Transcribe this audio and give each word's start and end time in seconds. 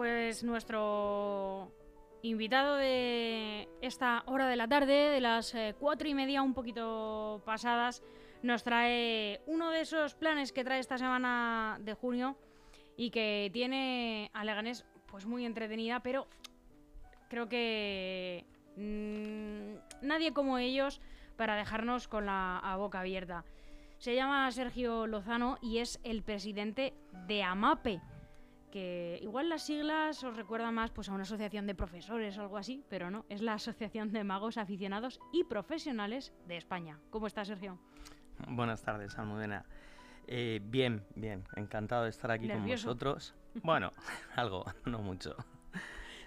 Pues 0.00 0.42
nuestro 0.44 1.70
invitado 2.22 2.76
de 2.76 3.68
esta 3.82 4.22
hora 4.24 4.48
de 4.48 4.56
la 4.56 4.66
tarde, 4.66 4.94
de 4.94 5.20
las 5.20 5.54
eh, 5.54 5.74
cuatro 5.78 6.08
y 6.08 6.14
media, 6.14 6.40
un 6.40 6.54
poquito 6.54 7.42
pasadas, 7.44 8.02
nos 8.42 8.62
trae 8.62 9.42
uno 9.44 9.68
de 9.68 9.82
esos 9.82 10.14
planes 10.14 10.52
que 10.52 10.64
trae 10.64 10.78
esta 10.78 10.96
semana 10.96 11.76
de 11.82 11.92
junio 11.92 12.38
y 12.96 13.10
que 13.10 13.50
tiene 13.52 14.30
a 14.32 14.42
Leganés 14.42 14.86
pues 15.04 15.26
muy 15.26 15.44
entretenida, 15.44 16.00
pero 16.00 16.28
creo 17.28 17.50
que 17.50 18.46
mm, 18.76 20.06
nadie 20.06 20.32
como 20.32 20.56
ellos 20.56 21.02
para 21.36 21.56
dejarnos 21.56 22.08
con 22.08 22.24
la 22.24 22.74
boca 22.78 23.00
abierta. 23.00 23.44
Se 23.98 24.14
llama 24.14 24.50
Sergio 24.50 25.06
Lozano 25.06 25.58
y 25.60 25.76
es 25.76 26.00
el 26.04 26.22
presidente 26.22 26.94
de 27.26 27.42
AMAPE, 27.42 28.00
que 28.70 29.18
igual 29.22 29.48
las 29.48 29.62
siglas 29.62 30.22
os 30.24 30.36
recuerdan 30.36 30.74
más 30.74 30.90
pues, 30.90 31.08
a 31.08 31.12
una 31.12 31.22
asociación 31.22 31.66
de 31.66 31.74
profesores 31.74 32.38
o 32.38 32.42
algo 32.42 32.56
así, 32.56 32.84
pero 32.88 33.10
no, 33.10 33.24
es 33.28 33.42
la 33.42 33.54
Asociación 33.54 34.12
de 34.12 34.24
Magos 34.24 34.56
Aficionados 34.56 35.20
y 35.32 35.44
Profesionales 35.44 36.32
de 36.46 36.56
España. 36.56 36.98
¿Cómo 37.10 37.26
está 37.26 37.44
Sergio? 37.44 37.78
Buenas 38.48 38.82
tardes, 38.82 39.18
Almudena. 39.18 39.64
Eh, 40.26 40.60
bien, 40.62 41.04
bien, 41.16 41.44
encantado 41.56 42.04
de 42.04 42.10
estar 42.10 42.30
aquí 42.30 42.48
con 42.48 42.66
vosotros. 42.66 43.34
Bueno, 43.62 43.92
algo, 44.36 44.64
no 44.86 45.00
mucho. 45.00 45.34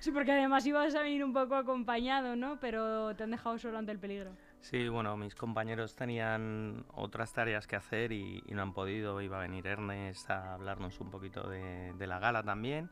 Sí, 0.04 0.12
porque 0.12 0.34
además 0.34 0.66
ibas 0.66 0.94
a 0.96 1.02
venir 1.02 1.24
un 1.24 1.32
poco 1.32 1.56
acompañado, 1.56 2.36
¿no? 2.36 2.60
Pero 2.60 3.16
te 3.16 3.24
han 3.24 3.32
dejado 3.32 3.58
solo 3.58 3.78
ante 3.78 3.94
el 3.94 4.00
peligro. 4.00 4.36
Sí, 4.60 4.90
bueno, 4.90 5.16
mis 5.16 5.34
compañeros 5.34 5.96
tenían 5.96 6.86
otras 6.94 7.32
tareas 7.32 7.68
que 7.68 7.78
hacer 7.78 8.12
y, 8.12 8.44
no 8.50 8.64
han 8.64 8.74
podido. 8.74 9.22
Iba 9.22 9.38
a 9.38 9.44
venir 9.44 9.66
Ernest 9.66 10.30
a 10.30 10.56
hablarnos 10.56 11.00
un 11.00 11.10
poquito 11.10 11.48
de, 11.48 11.96
la 12.06 12.20
gala 12.20 12.44
también. 12.44 12.90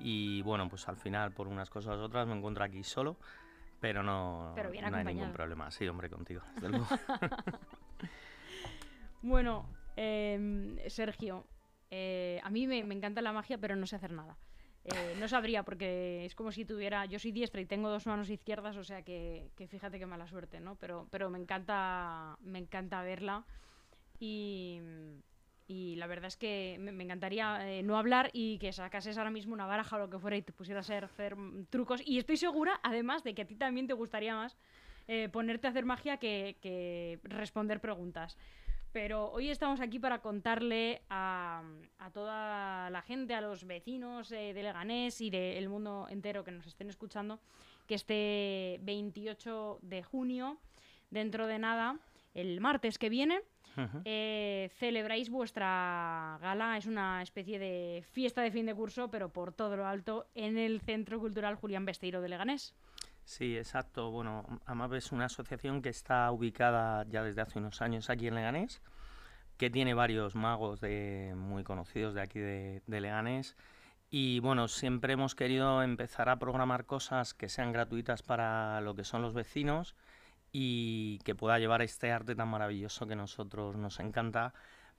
Y 0.00 0.42
bueno, 0.42 0.68
pues 0.68 0.88
al 0.88 0.96
final, 0.96 1.30
por 1.30 1.46
unas 1.46 1.70
cosas 1.70 1.96
u 1.96 2.00
otras, 2.00 2.26
me 2.26 2.36
encuentro 2.36 2.64
aquí 2.64 2.82
solo. 2.82 3.16
Pero 3.78 4.02
no, 4.02 4.56
no 4.56 4.96
hay 4.96 5.04
ningún 5.04 5.30
problema. 5.30 5.70
Sí, 5.70 5.86
hombre, 5.86 6.10
contigo, 6.10 6.42
desde 6.56 6.68
luego. 6.70 6.86
bueno, 9.22 9.64
em, 9.94 10.76
Sergio, 10.88 11.46
eh, 11.88 12.40
a 12.42 12.50
mí 12.50 12.66
me, 12.66 12.82
me 12.82 12.96
encanta 12.96 13.22
la 13.22 13.32
magia, 13.32 13.58
pero 13.58 13.76
no 13.76 13.86
sé 13.86 13.94
hacer 13.94 14.10
nada. 14.10 14.36
Eh, 14.94 15.16
no 15.18 15.28
sabría, 15.28 15.64
porque 15.64 16.24
es 16.24 16.34
como 16.34 16.52
si 16.52 16.64
tuviera. 16.64 17.04
Yo 17.06 17.18
soy 17.18 17.32
diestra 17.32 17.60
y 17.60 17.66
tengo 17.66 17.90
dos 17.90 18.06
manos 18.06 18.30
izquierdas, 18.30 18.76
o 18.76 18.84
sea 18.84 19.02
que, 19.02 19.50
fíjate 19.68 19.98
qué 19.98 20.06
mala 20.06 20.26
suerte, 20.26 20.60
¿no? 20.60 20.76
Pero, 20.76 21.06
pero 21.10 21.30
me 21.30 21.38
encanta. 21.38 22.36
Me 22.40 22.58
encanta 22.58 23.02
verla. 23.02 23.44
Y. 24.18 24.80
la 25.68 26.06
verdad 26.06 26.28
es 26.28 26.36
que 26.36 26.76
me, 26.80 27.04
encantaría 27.04 27.68
eh, 27.68 27.82
no 27.82 27.98
hablar 27.98 28.30
y 28.32 28.58
que 28.58 28.72
sacases 28.72 29.18
ahora 29.18 29.30
mismo 29.30 29.52
una 29.52 29.66
baraja 29.66 29.96
o 29.96 29.98
lo 29.98 30.10
que 30.10 30.18
fuera 30.18 30.36
y 30.36 30.42
te 30.42 30.52
pusieras 30.52 30.90
a 30.90 30.98
hacer, 31.04 31.36
trucos. 31.68 32.00
Y 32.06 32.18
estoy 32.18 32.36
segura, 32.38 32.80
además, 32.82 33.22
de 33.24 33.34
que 33.34 33.42
a 33.42 33.46
ti 33.46 33.56
también 33.56 33.86
te 33.86 33.92
gustaría 33.92 34.34
más 34.34 34.56
eh, 35.06 35.28
ponerte 35.28 35.66
a 35.66 35.70
hacer 35.70 35.84
magia 35.84 36.16
que, 36.16 36.56
que 36.62 37.20
responder 37.24 37.80
preguntas. 37.80 38.38
Pero 38.92 39.30
hoy 39.32 39.50
estamos 39.50 39.80
aquí 39.80 39.98
para 39.98 40.20
contarle 40.20 41.02
a, 41.10 41.62
toda 42.12 42.88
la 42.90 43.02
gente, 43.02 43.34
a 43.34 43.40
los 43.40 43.64
vecinos 43.64 44.30
de 44.30 44.54
Leganés 44.54 45.20
y 45.20 45.30
del 45.30 45.68
mundo 45.68 46.06
entero 46.10 46.42
que 46.42 46.52
nos 46.52 46.66
estén 46.66 46.88
escuchando, 46.88 47.38
que 47.86 47.94
este 47.94 48.78
28 48.82 49.80
de 49.82 50.02
junio, 50.02 50.58
dentro 51.10 51.46
de 51.46 51.58
nada, 51.58 51.98
el 52.34 52.60
martes 52.60 52.98
que 52.98 53.10
viene, 53.10 53.40
eh, 54.04 54.70
celebráis 54.78 55.30
vuestra 55.30 56.38
gala. 56.40 56.76
Es 56.76 56.86
una 56.86 57.22
especie 57.22 57.58
de 57.58 58.02
fiesta 58.10 58.42
de 58.42 58.50
fin 58.50 58.66
de 58.66 58.74
curso, 58.74 59.10
pero 59.10 59.28
por 59.28 59.52
todo 59.52 59.76
lo 59.76 59.86
alto, 59.86 60.26
en 60.34 60.56
el 60.58 60.80
Centro 60.80 61.20
Cultural 61.20 61.56
Julián 61.56 61.84
Besteiro 61.84 62.20
de 62.20 62.28
Leganés. 62.28 62.74
Sí, 63.28 63.58
exacto. 63.58 64.10
Bueno, 64.10 64.42
AMAP 64.64 64.94
es 64.94 65.12
una 65.12 65.26
asociación 65.26 65.82
que 65.82 65.90
está 65.90 66.32
ubicada 66.32 67.04
ya 67.10 67.22
desde 67.22 67.42
hace 67.42 67.58
unos 67.58 67.82
años 67.82 68.08
aquí 68.08 68.26
en 68.26 68.34
Leganés, 68.34 68.80
que 69.58 69.68
tiene 69.68 69.92
varios 69.92 70.34
magos 70.34 70.80
de, 70.80 71.34
muy 71.36 71.62
conocidos 71.62 72.14
de 72.14 72.22
aquí 72.22 72.38
de, 72.40 72.82
Leganés. 72.86 73.54
Y 74.10 74.40
bueno, 74.40 74.66
siempre 74.66 75.12
hemos 75.12 75.34
querido 75.34 75.82
empezar 75.82 76.30
a 76.30 76.38
programar 76.38 76.86
cosas 76.86 77.34
que 77.34 77.50
sean 77.50 77.70
gratuitas 77.70 78.22
para 78.22 78.80
lo 78.80 78.94
que 78.94 79.04
son 79.04 79.20
los 79.20 79.34
vecinos 79.34 79.94
y 80.50 81.18
que 81.18 81.34
pueda 81.34 81.58
llevar 81.58 81.82
este 81.82 82.10
arte 82.10 82.34
tan 82.34 82.48
maravilloso 82.48 83.06
que 83.06 83.12
a 83.12 83.16
nosotros 83.16 83.76
nos 83.76 84.00
encanta, 84.00 84.54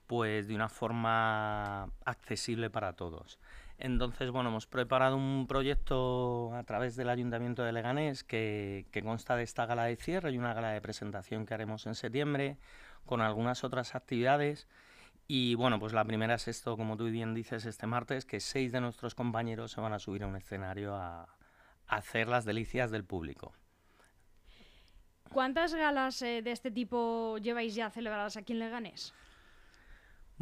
pues 0.06 0.46
de 0.46 0.54
una 0.54 0.68
forma 0.68 1.90
accesible 2.04 2.70
para 2.70 2.92
todos. 2.92 3.40
Entonces, 3.82 4.30
bueno, 4.30 4.50
hemos 4.50 4.66
preparado 4.66 5.16
un 5.16 5.46
proyecto 5.46 6.54
a 6.54 6.62
través 6.64 6.96
del 6.96 7.08
Ayuntamiento 7.08 7.62
de 7.62 7.72
Leganés 7.72 8.24
que, 8.24 8.84
consta 9.02 9.36
de 9.36 9.42
esta 9.42 9.64
gala 9.64 9.84
de 9.84 9.96
cierre 9.96 10.32
y 10.32 10.38
una 10.38 10.52
gala 10.52 10.72
de 10.72 10.82
presentación 10.82 11.46
que 11.46 11.54
haremos 11.54 11.86
en 11.86 11.94
septiembre 11.94 12.58
con 13.06 13.22
algunas 13.22 13.64
otras 13.64 13.94
actividades. 13.94 14.68
Y 15.26 15.54
bueno, 15.54 15.80
pues 15.80 15.94
la 15.94 16.04
primera 16.04 16.34
es 16.34 16.46
esto, 16.46 16.76
como 16.76 16.98
tú 16.98 17.06
bien 17.06 17.32
dices, 17.32 17.64
este 17.64 17.86
martes, 17.86 18.26
que 18.26 18.40
seis 18.40 18.70
de 18.70 18.82
nuestros 18.82 19.14
compañeros 19.14 19.72
se 19.72 19.80
van 19.80 19.94
a 19.94 19.98
subir 19.98 20.24
a 20.24 20.26
un 20.26 20.36
escenario 20.36 20.94
a, 20.94 21.26
hacer 21.86 22.28
las 22.28 22.44
delicias 22.44 22.90
del 22.90 23.04
público. 23.04 23.54
¿Cuántas 25.32 25.74
galas 25.74 26.20
eh, 26.20 26.42
de 26.42 26.52
este 26.52 26.70
tipo 26.70 27.38
lleváis 27.38 27.74
ya 27.74 27.88
celebradas 27.88 28.36
aquí 28.36 28.52
en 28.52 28.58
Leganés? 28.58 29.14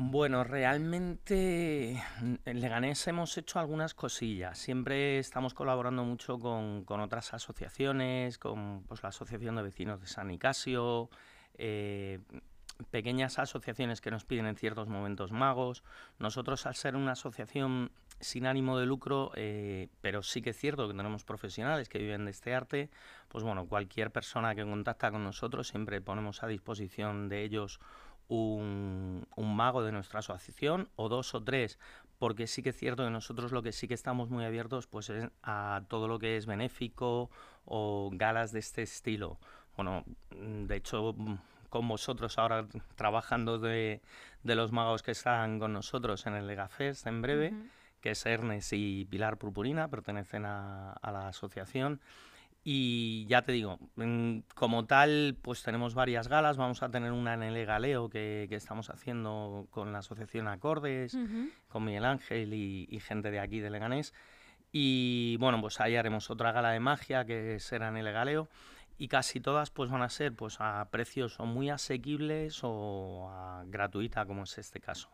Bueno, 0.00 0.44
realmente 0.44 2.00
en 2.20 2.60
Leganés 2.60 3.04
hemos 3.08 3.36
hecho 3.36 3.58
algunas 3.58 3.94
cosillas. 3.94 4.56
Siempre 4.56 5.18
estamos 5.18 5.54
colaborando 5.54 6.04
mucho 6.04 6.38
con, 6.38 6.84
otras 6.88 7.34
asociaciones, 7.34 8.38
con 8.38 8.84
pues, 8.84 9.02
la 9.02 9.08
Asociación 9.08 9.56
de 9.56 9.62
Vecinos 9.64 10.00
de 10.00 10.06
San 10.06 10.28
Nicasio, 10.28 11.10
eh, 11.54 12.20
pequeñas 12.92 13.40
asociaciones 13.40 14.00
que 14.00 14.12
nos 14.12 14.24
piden 14.24 14.46
en 14.46 14.54
ciertos 14.54 14.86
momentos 14.86 15.32
magos. 15.32 15.82
Nosotros, 16.20 16.66
al 16.66 16.76
ser 16.76 16.94
una 16.94 17.12
asociación 17.12 17.90
sin 18.20 18.46
ánimo 18.46 18.78
de 18.78 18.86
lucro, 18.86 19.32
eh, 19.34 19.88
pero 20.00 20.22
sí 20.22 20.42
que 20.42 20.50
es 20.50 20.56
cierto 20.56 20.86
que 20.86 20.94
tenemos 20.94 21.24
profesionales 21.24 21.88
que 21.88 21.98
viven 21.98 22.24
de 22.24 22.30
este 22.30 22.54
arte, 22.54 22.88
pues 23.28 23.42
bueno, 23.42 23.66
cualquier 23.66 24.12
persona 24.12 24.54
que 24.54 24.62
contacta 24.62 25.10
con 25.10 25.24
nosotros 25.24 25.66
siempre 25.66 26.00
ponemos 26.00 26.44
a 26.44 26.46
disposición 26.46 27.28
de 27.28 27.42
ellos 27.42 27.80
un, 28.28 29.26
mago 29.36 29.82
de 29.82 29.92
nuestra 29.92 30.20
asociación 30.20 30.88
o 30.96 31.08
dos 31.08 31.34
o 31.34 31.42
tres, 31.42 31.78
porque 32.18 32.46
sí 32.46 32.62
que 32.62 32.70
es 32.70 32.76
cierto 32.76 33.04
que 33.04 33.10
nosotros 33.10 33.52
lo 33.52 33.62
que 33.62 33.72
sí 33.72 33.88
que 33.88 33.94
estamos 33.94 34.30
muy 34.30 34.44
abiertos 34.44 34.86
pues 34.86 35.10
es 35.10 35.30
a 35.42 35.82
todo 35.88 36.08
lo 36.08 36.18
que 36.18 36.36
es 36.36 36.46
benéfico 36.46 37.30
o 37.64 38.10
galas 38.12 38.52
de 38.52 38.60
este 38.60 38.82
estilo. 38.82 39.38
Bueno, 39.76 40.04
de 40.30 40.76
hecho, 40.76 41.14
con 41.68 41.88
vosotros 41.88 42.38
ahora 42.38 42.66
trabajando 42.96 43.58
de, 43.58 44.00
los 44.42 44.72
magos 44.72 45.02
que 45.02 45.12
están 45.12 45.58
con 45.58 45.72
nosotros 45.72 46.26
en 46.26 46.34
el 46.34 46.46
Legafest 46.46 47.06
en 47.06 47.22
breve, 47.22 47.54
que 48.00 48.10
es 48.10 48.26
Ernest 48.26 48.72
y 48.72 49.04
Pilar 49.04 49.38
Purpurina, 49.38 49.88
pertenecen 49.88 50.44
a, 50.46 50.92
a 50.92 51.12
la 51.12 51.28
asociación. 51.28 52.00
Y 52.64 53.24
ya 53.26 53.42
te 53.42 53.52
digo, 53.52 53.78
mm, 53.96 54.40
como 54.54 54.84
tal, 54.86 55.36
pues 55.40 55.62
tenemos 55.62 55.94
varias 55.94 56.28
galas. 56.28 56.56
Vamos 56.56 56.82
a 56.82 56.90
tener 56.90 57.12
una 57.12 57.34
en 57.34 57.42
el 57.42 57.64
Galeo 57.64 58.10
que, 58.10 58.46
estamos 58.50 58.90
haciendo 58.90 59.66
con 59.70 59.92
la 59.92 60.00
Asociación 60.00 60.48
Acordes, 60.48 61.16
con 61.68 61.84
Miguel 61.84 62.04
Ángel 62.04 62.52
y, 62.52 63.00
gente 63.00 63.30
de 63.30 63.40
aquí 63.40 63.60
de 63.60 63.70
Leganés. 63.70 64.12
Y 64.70 65.36
bueno, 65.38 65.60
pues 65.60 65.80
ahí 65.80 65.96
haremos 65.96 66.30
otra 66.30 66.52
gala 66.52 66.72
de 66.72 66.80
magia 66.80 67.24
que 67.24 67.58
será 67.58 67.88
en 67.88 67.96
el 67.96 68.12
Galeo. 68.12 68.48
Y 68.98 69.06
casi 69.06 69.40
todas 69.40 69.70
pues 69.70 69.90
van 69.90 70.02
a 70.02 70.08
ser 70.08 70.34
pues 70.34 70.56
a 70.58 70.88
precios 70.90 71.38
o 71.38 71.46
muy 71.46 71.70
asequibles 71.70 72.60
o 72.64 73.30
a 73.30 73.62
gratuita, 73.66 74.26
como 74.26 74.42
es 74.42 74.58
este 74.58 74.80
caso. 74.80 75.08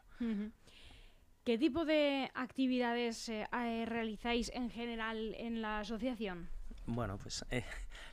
¿Qué 1.45 1.59
tipo 1.59 1.85
de 1.85 2.31
actividades 2.35 3.29
eh, 3.29 3.47
realizáis 3.85 4.51
en 4.55 4.71
general 4.71 5.35
en 5.37 5.61
la 5.61 5.81
asociación? 5.81 6.49
Bueno, 6.87 7.19
pues 7.19 7.45
eh, 7.51 7.65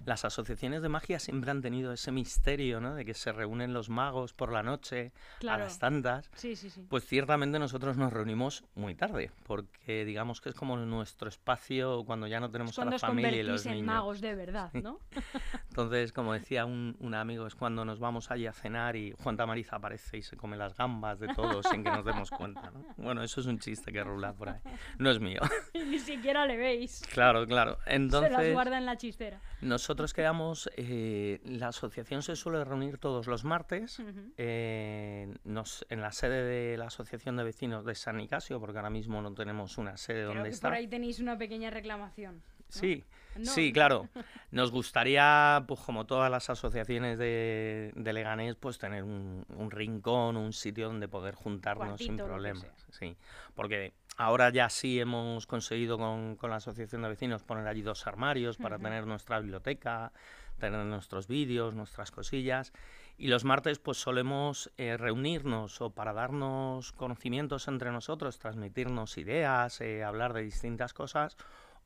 las 0.06 0.25
asociaciones 0.25 0.81
de 0.81 0.89
magia 0.89 1.19
siempre 1.19 1.51
han 1.51 1.62
tenido 1.62 1.91
ese 1.91 2.12
misterio, 2.12 2.79
¿no? 2.79 2.95
De 2.95 3.06
que 3.06 3.13
se 3.13 3.31
reúnen 3.31 3.73
los 3.73 3.89
magos 3.89 4.33
por 4.33 4.51
la 4.51 4.63
noche 4.63 5.12
a 5.47 5.57
las 5.57 5.79
tantas. 5.79 6.29
Sí, 6.33 6.56
sí, 6.56 6.69
sí. 6.69 6.85
Pues 6.89 7.06
ciertamente 7.06 7.59
nosotros 7.59 7.97
nos 7.97 8.13
reunimos 8.13 8.63
muy 8.75 8.95
tarde, 8.95 9.31
porque 9.45 10.06
digamos 10.06 10.41
que 10.41 10.50
es 10.50 10.56
como 10.56 10.77
nuestro 10.77 11.27
espacio 11.29 12.03
cuando 12.06 12.27
ya 12.27 12.39
no 12.39 12.50
tenemos 12.50 12.77
a 12.79 12.85
la 12.85 13.00
familia 13.00 13.41
y 13.41 13.44
los 13.44 13.65
en 13.65 13.85
magos 13.85 14.21
de 14.21 14.35
verdad, 14.35 14.71
¿no? 14.74 15.00
Entonces, 15.69 16.13
como 16.13 16.33
decía 16.33 16.65
un, 16.65 16.95
un, 17.00 17.13
amigo, 17.13 17.47
es 17.47 17.56
cuando 17.56 17.85
nos 17.85 18.00
vamos 18.00 18.31
allí 18.31 18.47
a 18.47 18.53
cenar 18.53 18.95
y 18.95 19.13
Juan 19.24 19.38
Tamariz 19.38 19.71
aparece 19.74 20.17
y 20.17 20.21
se 20.21 20.38
come 20.38 20.57
las 20.57 20.75
gambas 20.75 21.19
de 21.19 21.27
todos 21.33 21.65
sin 21.71 21.83
que 21.83 21.91
nos 21.91 22.06
demos 22.06 22.29
cuenta, 22.29 22.71
¿no? 22.71 22.85
Bueno, 22.97 23.24
eso 23.24 23.41
es 23.41 23.47
un 23.47 23.59
chiste 23.59 23.91
que 23.91 24.03
rula 24.03 24.33
por 24.33 24.50
ahí. 24.50 24.59
No 24.97 25.12
es 25.12 25.19
mío. 25.19 25.41
Ni 25.74 26.00
siquiera 26.00 26.45
le 26.45 26.57
veis. 26.57 27.01
Claro, 27.13 27.45
claro. 27.45 27.77
Entonces 27.85 28.53
guarda 28.62 28.78
en 28.78 28.86
la 28.86 28.96
chistera. 28.96 29.42
Nosotros 29.62 30.13
quedamos, 30.13 30.69
eh, 30.78 31.40
la 31.46 31.69
asociación 31.69 32.22
se 32.22 32.36
suele 32.36 32.63
reunir 32.63 33.00
todos 33.00 33.25
los 33.25 33.44
martes 33.44 34.00
eh, 34.38 35.34
nos, 35.44 35.84
en 35.90 36.02
la 36.02 36.12
sede 36.12 36.44
de 36.44 36.78
la 36.78 36.86
Asociación 36.86 37.38
de 37.38 37.44
Vecinos 37.44 37.86
de 37.86 37.96
San 37.96 38.18
Nicasio, 38.18 38.60
porque 38.60 38.78
ahora 38.78 38.92
mismo 38.92 39.19
no 39.22 39.34
tenemos 39.34 39.80
una 39.80 39.98
sede 39.98 40.22
Creo 40.22 40.28
donde 40.28 40.50
que 40.50 40.50
estar. 40.50 40.69
por 40.69 40.78
ahí 40.78 40.88
tenéis 40.88 41.19
una 41.19 41.38
pequeña 41.38 41.72
reclamación. 41.72 42.44
Sí, 42.69 43.04
No. 43.36 43.51
sí, 43.51 43.72
claro. 43.72 44.10
Nos 44.51 44.72
gustaría, 44.72 45.63
pues 45.68 45.80
como 45.80 46.06
todas 46.06 46.30
las 46.30 46.50
asociaciones 46.50 47.18
de, 47.18 47.92
de 47.95 48.13
Leganés, 48.13 48.56
pues 48.56 48.78
tener 48.78 49.04
un, 49.04 49.45
un 49.56 49.72
rincón, 49.72 50.36
un 50.38 50.54
sitio 50.54 50.88
donde 50.88 51.07
poder 51.07 51.36
juntarnos 51.36 52.00
sin 52.00 52.18
Cuartito, 52.18 52.25
problemas. 52.25 52.66
Sí, 52.92 53.16
porque 53.56 53.94
ahora 54.18 54.50
ya 54.50 54.69
sí 54.69 55.00
hemos 55.00 55.48
conseguido 55.48 55.98
con, 55.98 56.36
con 56.36 56.50
la 56.50 56.57
asociación 56.57 57.01
de 57.04 57.10
vecinos 57.10 57.44
poner 57.44 57.68
allí 57.68 57.81
dos 57.81 58.06
armarios 58.07 58.57
para 58.57 58.78
tener 58.78 59.07
nuestra 59.07 59.39
biblioteca, 59.39 60.12
tener 60.60 60.86
nuestros 60.86 61.27
vídeos, 61.27 61.74
nuestras 61.74 62.12
cosillas. 62.12 62.74
Y 63.18 63.27
los 63.27 63.45
martes 63.45 63.77
pues 63.80 63.98
solemos 63.98 64.72
eh, 64.77 64.98
reunirnos 64.98 65.80
o 65.81 65.92
para 65.92 66.12
darnos 66.12 66.92
conocimientos 66.92 67.68
entre 67.68 67.92
nosotros, 67.92 68.39
transmitirnos 68.39 69.18
ideas, 69.18 69.80
eh, 69.81 70.04
hablar 70.04 70.34
de 70.34 70.42
distintas 70.42 70.94
cosas. 70.94 71.38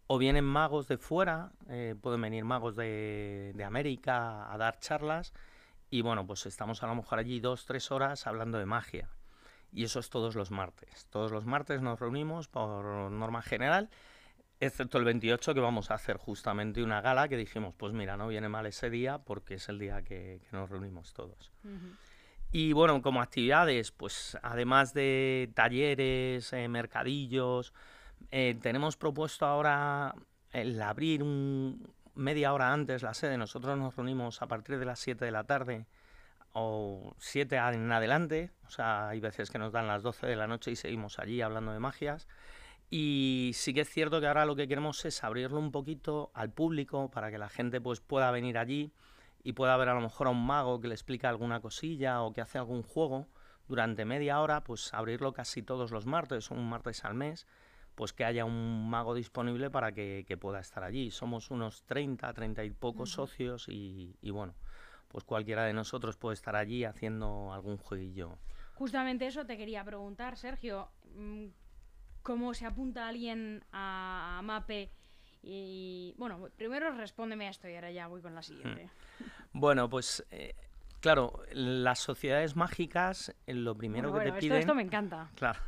O 0.08 0.18
vienen 0.18 0.46
magos 0.46 0.88
de 0.88 0.98
fuera, 0.98 1.52
eh, 1.70 1.96
pueden 2.00 2.22
venir 2.22 2.46
magos 2.46 2.76
de, 2.76 3.54
de 3.56 3.64
América 3.64 4.52
a 4.52 4.58
dar 4.58 4.80
charlas. 4.80 5.34
Y 5.90 6.02
bueno, 6.02 6.26
pues 6.28 6.46
estamos 6.46 6.84
a 6.84 6.88
lo 6.88 6.96
mejor 6.96 7.20
allí 7.20 7.40
dos, 7.40 7.66
tres 7.66 7.92
horas 7.92 8.28
hablando 8.28 8.58
de 8.58 8.66
magia. 8.66 9.10
Y 9.72 9.84
eso 9.84 10.00
es 10.00 10.10
todos 10.10 10.36
los 10.36 10.52
martes. 10.52 11.08
Todos 11.10 11.32
los 11.32 11.46
martes 11.46 11.82
nos 11.82 12.00
reunimos 12.00 12.48
por 12.48 13.12
norma 13.12 13.42
general, 13.42 13.90
excepto 14.60 14.98
el 14.98 15.04
28 15.04 15.54
que 15.54 15.60
vamos 15.60 15.92
a 15.92 15.96
hacer 15.96 16.18
justamente 16.18 16.82
una 16.84 17.02
gala 17.02 17.28
que 17.28 17.38
dijimos, 17.38 17.74
pues 17.76 17.94
mira, 17.94 18.16
no 18.18 18.28
viene 18.28 18.48
mal 18.48 18.66
ese 18.66 18.90
día 18.90 19.18
porque 19.20 19.56
es 19.56 19.70
el 19.70 19.80
día 19.80 20.02
que, 20.02 20.40
que 20.42 20.56
nos 20.56 20.70
reunimos 20.70 21.14
todos. 21.14 21.52
Y 22.52 22.72
bueno, 22.72 23.02
como 23.02 23.22
actividades, 23.22 23.92
pues 23.92 24.38
además 24.42 24.94
de 24.94 25.52
talleres, 25.54 26.54
eh, 26.54 26.68
mercadillos, 26.70 27.74
eh, 28.32 28.58
tenemos 28.62 28.98
propuesto 28.98 29.46
ahora 29.46 30.16
el 30.52 30.82
abrir 30.82 31.24
media 32.16 32.54
hora 32.54 32.72
antes 32.72 33.04
la 33.04 33.14
sede. 33.14 33.38
Nosotros 33.38 33.78
nos 33.78 33.96
reunimos 33.96 34.42
a 34.42 34.48
partir 34.48 34.80
de 34.80 34.86
las 34.86 35.00
7 35.00 35.26
de 35.26 35.32
la 35.32 35.44
tarde 35.44 35.86
o 36.54 37.14
7 37.20 37.56
en 37.58 37.92
adelante. 37.92 38.52
O 38.66 38.70
sea, 38.70 39.10
hay 39.10 39.20
veces 39.20 39.50
que 39.52 39.60
nos 39.60 39.72
dan 39.72 39.88
las 39.88 40.04
12 40.04 40.28
de 40.28 40.36
la 40.36 40.48
noche 40.48 40.72
y 40.72 40.76
seguimos 40.76 41.20
allí 41.20 41.42
hablando 41.42 41.74
de 41.74 41.80
magias. 41.80 42.28
Y 42.90 43.52
sí 43.56 43.74
que 43.74 43.82
es 43.82 43.90
cierto 43.90 44.22
que 44.22 44.28
ahora 44.28 44.46
lo 44.46 44.56
que 44.56 44.68
queremos 44.68 45.04
es 45.06 45.24
abrirlo 45.24 45.60
un 45.60 45.72
poquito 45.72 46.32
al 46.34 46.52
público 46.52 47.10
para 47.10 47.32
que 47.32 47.38
la 47.38 47.50
gente 47.50 47.82
pues 47.82 48.00
pueda 48.00 48.32
venir 48.32 48.58
allí 48.58 48.94
y 49.44 49.54
pueda 49.54 49.76
ver 49.78 49.90
a 49.90 49.94
lo 49.94 50.02
mejor 50.02 50.28
a 50.28 50.30
un 50.30 50.46
mago 50.46 50.80
que 50.80 50.88
le 50.88 50.94
explica 50.94 51.30
alguna 51.30 51.60
cosilla 51.60 52.22
o 52.22 52.32
que 52.32 52.42
hace 52.42 52.58
algún 52.58 52.84
juego 52.84 53.28
durante 53.68 54.06
media 54.06 54.40
hora, 54.40 54.64
pues 54.64 54.94
abrirlo 54.94 55.34
casi 55.34 55.64
todos 55.64 55.92
los 55.92 56.06
martes, 56.06 56.52
un 56.52 56.70
martes 56.70 57.04
al 57.04 57.16
mes, 57.16 57.48
pues 57.96 58.14
que 58.14 58.26
haya 58.26 58.46
un 58.46 58.90
mago 58.90 59.14
disponible 59.16 59.70
para 59.70 59.92
que, 59.94 60.26
que 60.28 60.38
pueda 60.38 60.60
estar 60.60 60.84
allí. 60.84 61.12
Somos 61.12 61.50
unos 61.50 61.84
30, 61.84 62.32
30 62.34 62.64
y 62.64 62.72
pocos 62.72 63.12
socios 63.12 63.68
y, 63.70 64.16
y 64.22 64.32
bueno, 64.32 64.54
pues 65.08 65.24
cualquiera 65.24 65.64
de 65.64 65.74
nosotros 65.74 66.18
puede 66.18 66.34
estar 66.34 66.56
allí 66.56 66.84
haciendo 66.84 67.54
algún 67.54 67.78
jueguillo. 67.78 68.38
Justamente 68.74 69.26
eso 69.28 69.46
te 69.46 69.58
quería 69.58 69.84
preguntar, 69.84 70.36
Sergio. 70.38 70.90
mm, 71.16 71.46
¿Cómo 72.22 72.54
se 72.54 72.66
apunta 72.66 73.08
alguien 73.08 73.64
a, 73.72 74.42
MAPE? 74.44 74.92
Y 75.44 76.14
bueno, 76.18 76.50
primero 76.58 76.92
respóndeme 76.92 77.46
a 77.48 77.52
esto 77.52 77.70
y 77.70 77.76
ahora 77.76 77.92
ya 77.92 78.08
voy 78.08 78.22
con 78.22 78.34
la 78.34 78.42
siguiente. 78.42 78.90
Bueno, 79.54 79.88
pues 79.88 80.26
eh, 80.32 80.56
claro, 81.02 81.44
las 81.52 82.00
sociedades 82.00 82.56
mágicas, 82.56 83.34
eh, 83.46 83.54
lo 83.54 83.76
primero 83.76 84.10
Bueno, 84.10 84.26
que 84.26 84.32
bueno, 84.32 84.40
te 84.40 84.40
esto, 84.40 84.48
piden... 84.48 84.60
esto 84.60 84.76
me 84.76 84.82
encanta. 84.82 85.30
Claro, 85.36 85.60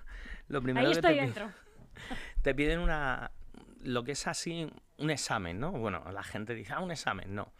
lo 0.47 0.62
primero 0.63 0.88
Ahí 0.88 0.94
que 0.94 1.00
estoy 1.00 1.15
te, 1.15 1.21
dentro. 1.21 1.51
te 2.41 2.53
piden 2.55 2.79
una 2.79 3.31
lo 3.83 4.03
que 4.03 4.13
es 4.13 4.27
así 4.27 4.69
un 4.97 5.09
examen, 5.09 5.59
¿no? 5.59 5.71
Bueno, 5.71 6.03
la 6.11 6.23
gente 6.23 6.53
dice, 6.53 6.73
ah, 6.73 6.79
un 6.79 6.91
examen, 6.91 7.33
no. 7.33 7.53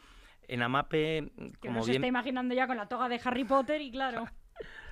En 0.48 0.62
AMAPE, 0.62 1.32
como 1.60 1.76
uno 1.76 1.84
se 1.84 1.92
bien... 1.92 2.02
está 2.04 2.08
imaginando 2.08 2.56
ya 2.56 2.68
con 2.68 2.78
la 2.78 2.88
toga 2.88 3.10
de 3.10 3.20
Harry 3.24 3.44
Potter 3.44 3.82
y 3.82 3.92
claro. 3.92 4.26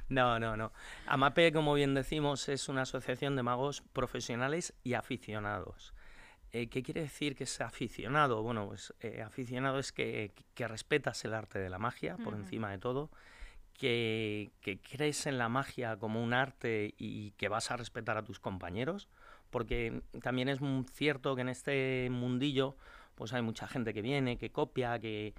No, 0.07 0.39
no, 0.39 0.55
no. 0.55 0.71
AMAPE, 1.07 1.51
como 1.51 1.73
bien 1.73 1.95
decimos, 1.95 2.47
es 2.47 2.69
una 2.69 2.83
asociación 2.83 3.35
de 3.35 3.41
magos 3.41 3.81
profesionales 3.91 4.75
y 4.83 4.93
aficionados. 4.93 5.95
Eh, 6.51 6.67
¿Qué 6.67 6.83
quiere 6.83 7.01
decir 7.01 7.35
que 7.35 7.45
es 7.45 7.59
aficionado? 7.59 8.43
Bueno, 8.43 8.67
pues 8.67 8.93
eh, 8.99 9.23
aficionado 9.23 9.79
es 9.79 9.91
que, 9.91 10.31
que 10.53 10.67
respetas 10.67 11.25
el 11.25 11.33
arte 11.33 11.57
de 11.57 11.71
la 11.71 11.79
magia 11.79 12.17
por 12.17 12.35
encima 12.35 12.69
de 12.69 12.77
todo, 12.77 13.09
que, 13.73 14.51
que 14.61 14.79
crees 14.79 15.25
en 15.25 15.39
la 15.39 15.49
magia 15.49 15.97
como 15.97 16.23
un 16.23 16.33
arte 16.33 16.93
y 16.99 17.31
que 17.31 17.49
vas 17.49 17.71
a 17.71 17.77
respetar 17.77 18.15
a 18.15 18.23
tus 18.23 18.39
compañeros, 18.39 19.09
porque 19.55 20.01
también 20.21 20.49
es 20.49 20.59
cierto 20.91 21.33
que 21.33 21.39
en 21.39 21.47
este 21.47 22.09
mundillo 22.11 22.75
pues 23.15 23.31
hay 23.31 23.41
mucha 23.41 23.69
gente 23.69 23.93
que 23.93 24.01
viene, 24.01 24.37
que 24.37 24.51
copia, 24.51 24.99
que, 24.99 25.33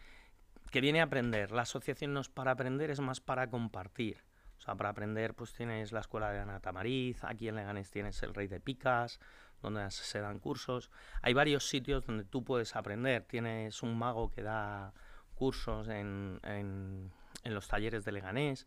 que 0.70 0.80
viene 0.80 1.02
a 1.02 1.04
aprender. 1.04 1.50
La 1.50 1.60
asociación 1.60 2.14
no 2.14 2.20
es 2.20 2.30
para 2.30 2.52
aprender, 2.52 2.90
es 2.90 3.00
más 3.00 3.20
para 3.20 3.50
compartir. 3.50 4.24
O 4.56 4.62
sea, 4.62 4.74
para 4.74 4.88
aprender, 4.88 5.34
pues 5.34 5.52
tienes 5.52 5.92
la 5.92 6.00
escuela 6.00 6.32
de 6.32 6.38
Ana 6.38 6.60
Tamariz, 6.60 7.22
aquí 7.24 7.48
en 7.48 7.56
Leganés 7.56 7.90
tienes 7.90 8.22
el 8.22 8.32
Rey 8.32 8.46
de 8.46 8.58
Picas, 8.58 9.20
donde 9.60 9.90
se 9.90 10.18
dan 10.18 10.38
cursos. 10.38 10.90
Hay 11.20 11.34
varios 11.34 11.68
sitios 11.68 12.06
donde 12.06 12.24
tú 12.24 12.42
puedes 12.42 12.74
aprender. 12.74 13.24
Tienes 13.24 13.82
un 13.82 13.98
mago 13.98 14.30
que 14.30 14.40
da 14.40 14.94
cursos 15.34 15.88
en, 15.88 16.40
en, 16.42 17.12
en 17.44 17.54
los 17.54 17.68
talleres 17.68 18.06
de 18.06 18.12
Leganés, 18.12 18.66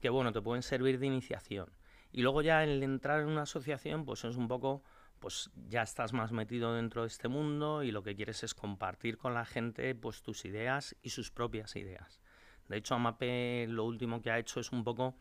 que 0.00 0.08
bueno, 0.08 0.32
te 0.32 0.42
pueden 0.42 0.64
servir 0.64 0.98
de 0.98 1.06
iniciación. 1.06 1.70
Y 2.12 2.22
luego 2.22 2.42
ya 2.42 2.64
el 2.64 2.82
entrar 2.82 3.20
en 3.20 3.28
una 3.28 3.42
asociación, 3.42 4.04
pues 4.04 4.24
es 4.24 4.36
un 4.36 4.48
poco, 4.48 4.82
pues 5.18 5.50
ya 5.68 5.82
estás 5.82 6.12
más 6.12 6.32
metido 6.32 6.74
dentro 6.74 7.02
de 7.02 7.08
este 7.08 7.28
mundo 7.28 7.82
y 7.82 7.90
lo 7.90 8.02
que 8.02 8.16
quieres 8.16 8.42
es 8.44 8.54
compartir 8.54 9.18
con 9.18 9.34
la 9.34 9.44
gente 9.44 9.94
pues 9.94 10.22
tus 10.22 10.44
ideas 10.44 10.96
y 11.02 11.10
sus 11.10 11.30
propias 11.30 11.76
ideas. 11.76 12.20
De 12.68 12.76
hecho, 12.76 12.94
AMAPE 12.94 13.66
lo 13.68 13.84
último 13.84 14.20
que 14.22 14.30
ha 14.30 14.38
hecho 14.38 14.60
es 14.60 14.72
un 14.72 14.84
poco 14.84 15.16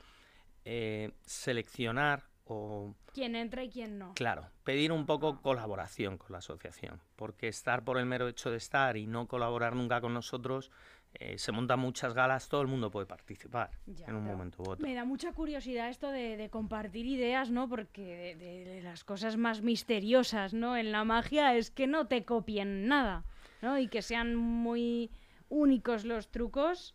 eh, 0.65 1.11
seleccionar 1.25 2.25
o, 2.49 2.95
¿Quién 3.13 3.35
entra 3.35 3.63
y 3.63 3.69
quién 3.69 3.97
no? 3.97 4.13
claro, 4.13 4.49
pedir 4.63 4.91
un 4.91 5.05
poco 5.05 5.41
colaboración 5.41 6.17
con 6.17 6.31
la 6.31 6.37
asociación. 6.37 7.01
Porque 7.15 7.47
estar 7.47 7.83
por 7.83 7.97
el 7.97 8.05
mero 8.05 8.27
hecho 8.27 8.51
de 8.51 8.57
estar 8.57 8.95
y 8.97 9.07
no 9.07 9.27
colaborar 9.27 9.75
nunca 9.75 10.01
con 10.01 10.13
nosotros, 10.13 10.71
eh, 11.19 11.37
se 11.37 11.51
montan 11.51 11.79
muchas 11.79 12.13
galas, 12.13 12.47
todo 12.49 12.61
el 12.61 12.67
mundo 12.67 12.91
puede 12.91 13.05
participar 13.05 13.71
Ya, 13.85 14.05
en 14.07 14.15
un 14.15 14.23
momento 14.23 14.61
u 14.63 14.69
otro. 14.69 14.85
Me 14.85 14.93
da 14.93 15.03
mucha 15.05 15.31
curiosidad 15.33 15.89
esto 15.89 16.11
de, 16.11 16.37
de 16.37 16.49
compartir 16.49 17.05
ideas, 17.05 17.49
¿no? 17.49 17.67
Porque 17.67 18.01
de, 18.01 18.35
de- 18.35 18.65
de 18.65 18.81
las 18.81 19.03
cosas 19.03 19.35
más 19.37 19.61
misteriosas, 19.61 20.53
¿no? 20.53 20.77
En 20.77 20.91
la 20.91 21.03
magia 21.03 21.55
es 21.55 21.71
que 21.71 21.87
no 21.87 22.07
te 22.07 22.23
copien 22.25 22.87
nada, 22.87 23.23
¿no? 23.61 23.79
Y 23.79 23.87
que 23.87 24.01
sean 24.01 24.35
muy 24.35 25.09
únicos 25.49 26.05
los 26.05 26.29
trucos. 26.29 26.93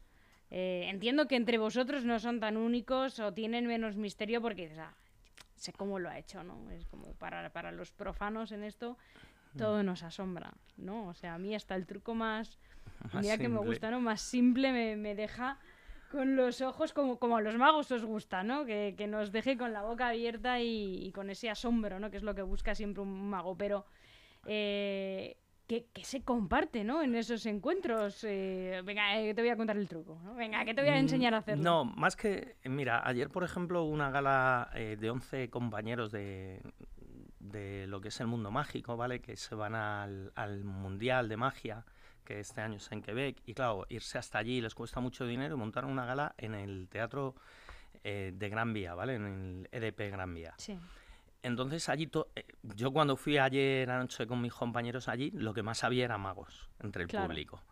Eh, 0.51 0.87
entiendo 0.89 1.27
que 1.27 1.37
entre 1.37 1.59
vosotros 1.59 2.05
no 2.05 2.19
son 2.19 2.39
tan 2.39 2.57
únicos 2.57 3.19
o 3.19 3.33
tienen 3.33 3.67
menos 3.67 3.97
misterio 3.97 4.41
porque 4.43 4.63
dices, 4.63 4.79
ah, 4.79 4.95
sé 5.57 5.73
cómo 5.73 5.99
lo 5.99 6.11
ha 6.11 6.19
hecho, 6.19 6.45
¿no? 6.45 6.71
Es 6.71 6.87
como 6.87 7.15
para, 7.15 7.51
para 7.51 7.73
los 7.73 7.91
profanos 7.93 8.53
en 8.53 8.63
esto 8.63 8.99
todo 9.57 9.83
nos 9.83 10.03
asombra, 10.03 10.53
¿no? 10.77 11.09
O 11.09 11.15
sea, 11.15 11.35
a 11.35 11.39
mí 11.39 11.55
hasta 11.55 11.75
el 11.75 11.87
truco 11.87 12.15
más, 12.15 12.59
Más 13.13 13.23
mira 13.23 13.39
que 13.39 13.49
me 13.49 13.59
gusta, 13.59 13.91
¿no? 13.91 14.01
Más 14.01 14.21
simple 14.21 14.73
me, 14.73 14.97
me 14.97 15.15
deja 15.15 15.59
con 16.09 16.37
los 16.37 16.61
ojos 16.61 16.93
como, 16.93 17.19
como 17.19 17.37
a 17.37 17.41
los 17.41 17.57
magos 17.57 17.91
os 17.91 18.05
gusta, 18.05 18.43
¿no? 18.43 18.65
Que, 18.67 18.95
que 18.97 19.07
nos 19.07 19.33
deje 19.33 19.57
con 19.57 19.73
la 19.73 19.83
boca 19.83 20.09
abierta 20.09 20.61
y, 20.61 21.07
y 21.07 21.13
con 21.13 21.31
ese 21.31 21.49
asombro, 21.51 21.99
¿no? 22.01 22.11
Que 22.11 22.19
es 22.19 22.23
lo 22.23 22.35
que 22.35 22.43
busca 22.43 22.75
siempre 22.75 23.03
un 23.03 23.31
mago. 23.31 23.57
Pero, 23.57 23.87
eh, 24.47 25.39
¿qué, 25.67 25.87
qué 25.93 26.05
se 26.05 26.23
comparte, 26.23 26.85
¿no? 26.85 27.03
En 27.03 27.15
esos 27.15 27.47
encuentros. 27.47 28.25
Eh, 28.25 28.83
venga, 28.85 29.19
eh, 29.21 29.35
te 29.35 29.41
voy 29.41 29.51
a 29.51 29.57
contar 29.57 29.77
el 29.79 29.89
truco, 29.89 30.21
¿no? 30.23 30.35
Venga, 30.35 30.65
que 30.67 30.75
te 30.75 30.83
voy 30.83 30.91
a 30.91 30.95
Mm, 30.97 30.99
enseñar 30.99 31.35
a 31.35 31.39
hacerlo. 31.39 31.65
No, 31.65 31.85
más 31.87 32.15
que, 32.17 32.57
mira, 32.65 33.01
ayer 33.09 33.31
por 33.31 33.43
ejemplo 33.45 33.85
una 33.85 34.11
gala 34.11 34.71
eh, 34.75 34.97
de 35.01 35.11
11 35.11 35.49
compañeros 35.49 36.13
de, 36.13 36.61
de 37.53 37.87
lo 37.87 38.01
que 38.01 38.09
es 38.09 38.21
el 38.21 38.27
mundo 38.27 38.51
mágico, 38.51 38.97
¿vale? 38.97 39.21
Que 39.21 39.37
se 39.37 39.55
van 39.55 39.75
al, 39.75 40.33
al 40.35 40.65
Mundial 40.65 41.29
de 41.29 41.37
Magia, 41.37 41.85
que 42.25 42.41
este 42.41 42.61
año 42.61 42.77
es 42.77 42.91
en 42.91 43.03
Quebec, 43.03 43.37
y 43.47 43.55
claro, 43.55 43.87
irse 43.89 44.19
hasta 44.19 44.39
allí 44.39 44.61
les 44.61 44.75
cuesta 44.75 45.01
mucho 45.01 45.27
dinero 45.27 45.57
montaron 45.57 45.91
una 45.91 46.05
gala 46.07 46.35
en 46.39 46.55
el 46.55 46.89
Teatro 46.89 47.35
eh, 48.05 48.33
de 48.35 48.49
Gran 48.49 48.73
Vía, 48.73 48.95
¿vale? 48.95 49.15
En 49.17 49.27
el 49.27 49.69
EDP 49.71 50.11
Gran 50.11 50.35
Vía. 50.35 50.55
Sí. 50.59 50.79
Entonces 51.43 51.89
allí, 51.89 52.09
eh, 52.37 52.45
yo 52.63 52.93
cuando 52.93 53.17
fui 53.17 53.37
ayer 53.39 53.91
anoche 53.91 54.27
con 54.27 54.41
mis 54.41 54.53
compañeros 54.53 55.09
allí, 55.09 55.31
lo 55.33 55.53
que 55.53 55.63
más 55.63 55.83
había 55.85 56.05
era 56.05 56.17
magos 56.19 56.71
entre 56.81 57.03
el 57.03 57.09
Claro. 57.09 57.27
público. 57.29 57.63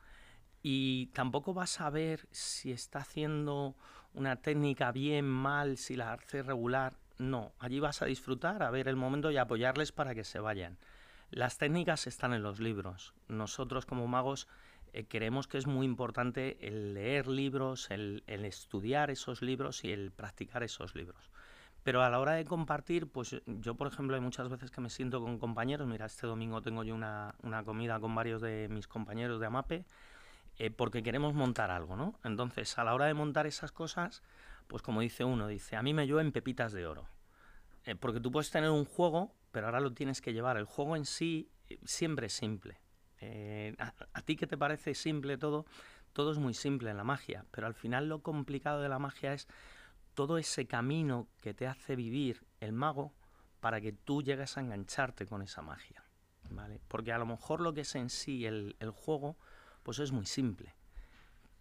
Y 0.62 1.06
tampoco 1.14 1.54
vas 1.54 1.80
a 1.80 1.88
ver 1.88 2.26
si 2.32 2.72
está 2.72 2.99
haciendo 2.99 3.76
una 4.12 4.37
técnica 4.37 4.92
bien, 4.92 5.25
mal, 5.26 5.76
si 5.76 5.96
la 5.96 6.12
hace 6.12 6.42
regular. 6.42 6.94
No, 7.21 7.53
allí 7.59 7.81
vas 7.81 8.00
a 8.00 8.07
disfrutar, 8.07 8.62
a 8.62 8.71
ver 8.71 8.89
el 8.89 8.97
momento 8.97 9.31
y 9.31 9.37
apoyarles 9.37 9.93
para 9.93 10.15
que 10.15 10.25
se 10.25 10.41
vayan. 10.41 10.79
Las 11.31 11.59
técnicas 11.59 12.07
están 12.07 12.33
en 12.33 12.43
los 12.43 12.61
libros. 12.61 13.12
Nosotros 13.29 13.85
como 13.85 14.07
magos 14.07 14.49
eh, 14.95 15.05
creemos 15.07 15.47
que 15.47 15.59
es 15.59 15.67
muy 15.67 15.85
importante 15.85 16.57
el 16.67 16.95
leer 16.95 17.29
libros, 17.29 17.91
el, 17.91 18.23
estudiar 18.27 19.11
esos 19.11 19.43
libros 19.43 19.85
y 19.85 19.93
el 19.93 20.12
practicar 20.12 20.62
esos 20.62 20.95
libros. 20.95 21.31
Pero 21.83 22.03
a 22.03 22.09
la 22.09 22.21
hora 22.21 22.33
de 22.33 22.47
compartir, 22.47 23.07
pues 23.07 23.37
yo, 23.45 23.75
por 23.75 23.87
ejemplo, 23.87 24.15
hay 24.17 24.23
muchas 24.23 24.49
veces 24.49 24.71
que 24.71 24.81
me 24.81 24.89
siento 24.89 25.21
con 25.21 25.39
compañeros. 25.39 25.87
Mira, 25.87 26.07
este 26.07 26.27
domingo 26.27 26.62
tengo 26.62 26.85
yo 26.85 26.95
una, 26.95 27.35
comida 27.67 28.00
con 28.00 28.15
varios 28.15 28.41
de 28.41 28.67
mis 28.71 28.89
compañeros 28.89 29.41
de 29.41 29.47
AMAPE, 29.47 29.85
eh, 30.57 30.71
porque 30.71 31.03
queremos 31.03 31.35
montar 31.35 31.71
algo, 31.71 31.97
¿no? 31.97 32.19
Entonces, 32.25 32.79
a 32.79 32.85
la 32.85 32.95
hora 32.95 33.05
de 33.05 33.12
montar 33.12 33.47
esas 33.47 33.73
cosas, 33.73 34.23
pues 34.71 34.83
como 34.83 35.00
dice 35.00 35.25
uno, 35.25 35.49
dice, 35.49 35.75
a 35.75 35.83
mí 35.83 35.93
me 35.93 36.07
llueven 36.07 36.31
pepitas 36.31 36.73
de 36.73 36.87
oro. 36.87 37.09
Eh, 37.85 37.97
porque 37.97 38.21
tú 38.21 38.31
puedes 38.31 38.53
tener 38.53 38.71
un 38.71 38.85
juego, 38.85 39.35
pero 39.50 39.67
ahora 39.67 39.81
lo 39.81 39.93
tienes 39.93 40.21
que 40.21 40.33
llevar. 40.33 40.57
El 40.57 40.65
juego 40.65 40.95
en 40.95 41.05
sí 41.05 41.50
siempre 41.85 42.29
es 42.29 42.33
simple. 42.33 42.81
Eh, 43.19 43.75
a, 43.79 44.23
ti 44.23 44.37
que 44.37 44.47
te 44.47 44.57
parece 44.57 44.95
simple 44.95 45.37
todo, 45.39 45.67
todo 46.12 46.31
es 46.31 46.39
muy 46.39 46.55
simple 46.55 46.91
en 46.91 46.97
la 46.97 47.05
magia, 47.05 47.45
pero 47.50 47.67
al 47.67 47.75
final 47.75 48.09
lo 48.09 48.23
complicado 48.23 48.81
de 48.81 48.89
la 48.89 49.00
magia 49.00 49.35
es 49.35 49.49
todo 50.15 50.39
ese 50.39 50.69
camino 50.69 51.27
que 51.43 51.53
te 51.53 51.67
hace 51.67 51.97
vivir 51.97 52.47
el 52.61 52.73
mago 52.73 53.12
para 53.59 53.81
que 53.81 53.93
tú 53.93 54.23
llegues 54.23 54.57
a 54.57 54.61
engancharte 54.61 55.27
con 55.27 55.43
esa 55.43 55.62
magia. 55.62 56.05
¿vale? 56.49 56.81
Porque 56.87 57.12
a 57.12 57.19
lo 57.19 57.27
mejor 57.27 57.61
lo 57.61 57.75
que 57.75 57.81
es 57.81 57.95
en 57.97 58.09
sí 58.09 58.47
el, 58.47 58.75
juego, 58.95 59.37
pues 59.83 59.99
es 59.99 60.12
muy 60.12 60.27
simple. 60.27 60.75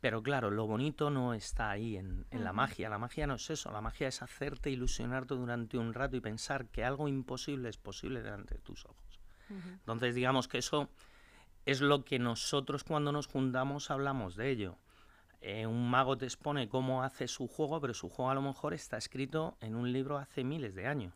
Pero 0.01 0.23
claro, 0.23 0.49
lo 0.49 0.65
bonito 0.65 1.09
no 1.09 1.33
está 1.33 1.71
ahí 1.71 1.97
en, 1.97 2.25
la 2.31 2.53
magia. 2.53 2.89
La 2.89 2.97
magia 2.97 3.27
no 3.27 3.35
es 3.35 3.49
eso. 3.49 3.71
La 3.71 3.81
magia 3.81 4.07
es 4.07 4.21
hacerte 4.21 4.69
ilusionarte 4.69 5.35
durante 5.35 5.77
un 5.77 5.93
rato 5.93 6.15
y 6.15 6.21
pensar 6.21 6.67
que 6.67 6.85
algo 6.85 7.07
imposible 7.07 7.69
es 7.69 7.77
posible 7.77 8.21
delante 8.21 8.55
de 8.55 8.61
tus 8.61 8.85
ojos. 8.85 9.19
Entonces, 9.49 10.13
digamos 10.13 10.47
que 10.47 10.59
eso 10.59 10.89
es 11.65 11.81
lo 11.81 12.05
que 12.05 12.19
nosotros 12.19 12.83
cuando 12.83 13.11
nos 13.11 13.27
juntamos 13.27 13.91
hablamos 13.91 14.35
de 14.35 14.51
ello. 14.51 14.77
Eh, 15.41 15.65
un 15.65 15.89
mago 15.89 16.17
te 16.17 16.25
expone 16.25 16.67
cómo 16.69 17.03
hace 17.03 17.27
su 17.27 17.47
juego, 17.47 17.79
pero 17.79 17.93
su 17.93 18.09
juego 18.09 18.29
a 18.29 18.35
lo 18.35 18.41
mejor 18.41 18.73
está 18.73 18.97
escrito 18.97 19.57
en 19.61 19.75
un 19.75 19.91
libro 19.91 20.17
hace 20.17 20.43
miles 20.43 20.75
de 20.75 20.87
años. 20.87 21.13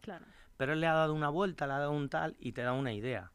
Pero 0.58 0.74
él 0.74 0.80
le 0.80 0.88
ha 0.88 0.94
dado 0.94 1.14
una 1.14 1.30
vuelta, 1.30 1.68
le 1.68 1.74
ha 1.74 1.80
dado 1.80 1.92
un 1.92 2.10
tal 2.10 2.36
y 2.40 2.54
te 2.54 2.62
da 2.62 2.74
una 2.74 2.94
idea. 2.94 3.32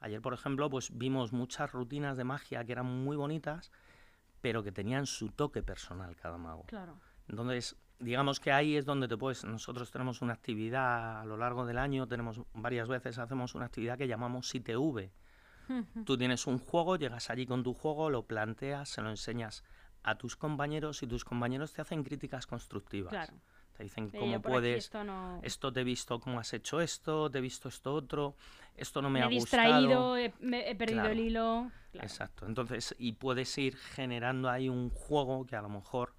Ayer, 0.00 0.22
por 0.22 0.32
ejemplo, 0.32 0.70
pues 0.70 0.96
vimos 0.96 1.32
muchas 1.32 1.72
rutinas 1.72 2.16
de 2.16 2.24
magia 2.24 2.64
que 2.64 2.72
eran 2.72 2.86
muy 2.86 3.16
bonitas, 3.16 3.70
pero 4.40 4.62
que 4.62 4.72
tenían 4.72 5.06
su 5.06 5.30
toque 5.30 5.62
personal 5.62 6.16
cada 6.16 6.38
mago. 6.38 6.64
Claro. 6.66 6.98
Entonces, 7.28 7.76
digamos 7.98 8.40
que 8.40 8.52
ahí 8.52 8.76
es 8.76 8.84
donde 8.84 9.08
te 9.08 9.16
puedes. 9.16 9.44
Nosotros 9.44 9.90
tenemos 9.90 10.22
una 10.22 10.32
actividad 10.32 11.20
a 11.20 11.24
lo 11.24 11.36
largo 11.36 11.66
del 11.66 11.78
año, 11.78 12.08
tenemos 12.08 12.40
varias 12.54 12.88
veces 12.88 13.18
hacemos 13.18 13.54
una 13.54 13.66
actividad 13.66 13.98
que 13.98 14.08
llamamos 14.08 14.54
ITV, 14.54 15.10
Tú 16.04 16.18
tienes 16.18 16.46
un 16.46 16.58
juego, 16.58 16.96
llegas 16.96 17.30
allí 17.30 17.46
con 17.46 17.62
tu 17.62 17.74
juego, 17.74 18.10
lo 18.10 18.26
planteas, 18.26 18.88
se 18.88 19.02
lo 19.02 19.10
enseñas 19.10 19.62
a 20.02 20.16
tus 20.16 20.36
compañeros 20.36 21.02
y 21.02 21.06
tus 21.06 21.24
compañeros 21.24 21.72
te 21.72 21.82
hacen 21.82 22.02
críticas 22.02 22.46
constructivas. 22.46 23.10
Claro. 23.10 23.34
Te 23.80 23.84
dicen 23.84 24.10
cómo 24.10 24.42
puedes, 24.42 24.90
esto, 25.40 25.72
te 25.72 25.80
he 25.80 25.84
visto 25.84 26.20
cómo 26.20 26.38
has 26.38 26.52
hecho 26.52 26.82
esto, 26.82 27.30
te 27.30 27.38
he 27.38 27.40
visto 27.40 27.70
esto 27.70 27.94
otro, 27.94 28.36
esto 28.76 29.00
no 29.00 29.08
me, 29.08 29.22
ha 29.22 29.26
gustado. 29.26 29.62
He 29.62 30.18
distraído, 30.28 30.62
he, 30.68 30.74
perdido 30.74 31.06
el 31.06 31.18
hilo. 31.18 31.72
Exacto. 31.94 32.44
Entonces, 32.44 32.94
y 32.98 33.12
puedes 33.12 33.56
ir 33.56 33.78
generando 33.78 34.50
ahí 34.50 34.68
un 34.68 34.90
juego 34.90 35.46
que 35.46 35.56
a 35.56 35.62
lo 35.62 35.70
mejor 35.70 36.12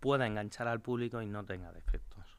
pueda 0.00 0.26
enganchar 0.26 0.68
al 0.68 0.80
público 0.80 1.20
y 1.20 1.26
no 1.26 1.44
tenga 1.44 1.70
defectos. 1.70 2.38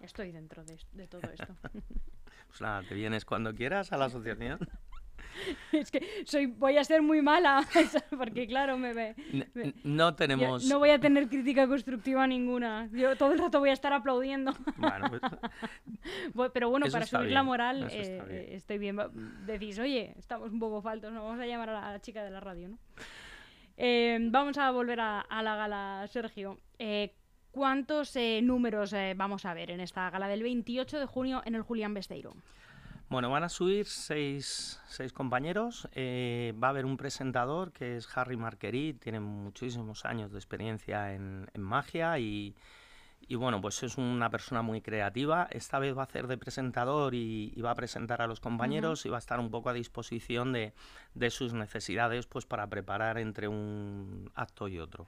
Estoy 0.00 0.30
dentro 0.30 0.62
de, 0.62 0.78
de 0.92 1.06
todo 1.06 1.22
esto. 1.22 1.56
pues 2.48 2.60
nada, 2.60 2.82
te 2.82 2.94
vienes 2.94 3.24
cuando 3.24 3.54
quieras 3.54 3.92
a 3.92 3.96
la 3.96 4.04
asociación. 4.04 4.58
es 5.72 5.90
que 5.90 6.24
soy, 6.24 6.46
voy 6.46 6.76
a 6.76 6.84
ser 6.84 7.02
muy 7.02 7.22
mala, 7.22 7.66
porque 8.16 8.46
claro, 8.46 8.78
me, 8.78 8.92
ve 8.92 9.14
no, 9.84 10.14
tenemos... 10.14 10.64
no 10.66 10.78
voy 10.78 10.90
a 10.90 10.98
tener 10.98 11.28
crítica 11.28 11.66
constructiva 11.66 12.26
ninguna. 12.26 12.88
Yo 12.92 13.16
todo 13.16 13.32
el 13.32 13.38
rato 13.38 13.60
voy 13.60 13.70
a 13.70 13.72
estar 13.72 13.92
aplaudiendo. 13.92 14.52
Pues, 16.34 16.50
pero 16.52 16.70
bueno, 16.70 16.86
para 16.90 17.06
subir 17.06 17.30
la 17.30 17.42
moral 17.42 17.88
eh, 17.90 18.50
estoy 18.52 18.78
bien. 18.78 18.98
Decís, 19.46 19.78
oye, 19.78 20.14
estamos 20.18 20.52
un 20.52 20.58
poco 20.58 20.82
faltos, 20.82 21.12
¿no? 21.12 21.24
vamos 21.24 21.40
a 21.40 21.46
llamar 21.46 21.70
a 21.70 21.92
la 21.92 22.00
chica 22.00 22.22
de 22.22 22.30
la 22.30 22.40
radio, 22.40 22.68
¿no? 22.68 22.78
Eh, 23.76 24.18
vamos 24.20 24.58
a 24.58 24.70
volver 24.72 24.98
a, 25.00 25.24
la 25.30 25.56
gala, 25.56 26.06
Sergio. 26.08 26.58
Eh, 26.78 27.14
¿Cuántos 27.50 28.14
números 28.42 28.94
vamos 29.16 29.44
a 29.44 29.54
ver 29.54 29.70
en 29.70 29.80
esta 29.80 30.10
gala 30.10 30.28
del 30.28 30.42
28 30.42 31.00
de 31.00 31.06
junio 31.06 31.42
en 31.44 31.54
el 31.54 31.62
Julián 31.62 31.94
Besteiro? 31.94 32.34
Bueno, 33.10 33.30
van 33.30 33.42
a 33.42 33.48
subir 33.48 33.86
seis, 33.86 34.80
seis 34.86 35.14
compañeros. 35.14 35.88
Eh, 35.92 36.52
va 36.62 36.68
a 36.68 36.70
haber 36.70 36.84
un 36.84 36.98
presentador 36.98 37.72
que 37.72 37.96
es 37.96 38.08
Harry 38.16 38.36
Marquerit, 38.36 39.02
tiene 39.02 39.18
muchísimos 39.18 40.04
años 40.04 40.30
de 40.30 40.38
experiencia 40.38 41.14
en, 41.14 41.48
magia 41.56 42.18
y, 42.18 42.54
bueno, 43.30 43.62
pues 43.62 43.82
es 43.82 43.96
una 43.96 44.28
persona 44.28 44.60
muy 44.60 44.82
creativa. 44.82 45.48
Esta 45.50 45.78
vez 45.78 45.96
va 45.96 46.02
a 46.02 46.04
hacer 46.04 46.26
de 46.26 46.36
presentador 46.36 47.14
y, 47.14 47.58
va 47.62 47.70
a 47.70 47.74
presentar 47.74 48.20
a 48.20 48.26
los 48.26 48.40
compañeros 48.40 49.06
y 49.06 49.08
va 49.08 49.16
a 49.16 49.20
estar 49.20 49.40
un 49.40 49.50
poco 49.50 49.70
a 49.70 49.72
disposición 49.72 50.52
de, 50.52 50.74
sus 51.30 51.54
necesidades 51.54 52.26
pues 52.26 52.44
para 52.44 52.66
preparar 52.66 53.16
entre 53.16 53.48
un 53.48 54.30
acto 54.34 54.68
y 54.68 54.80
otro. 54.80 55.06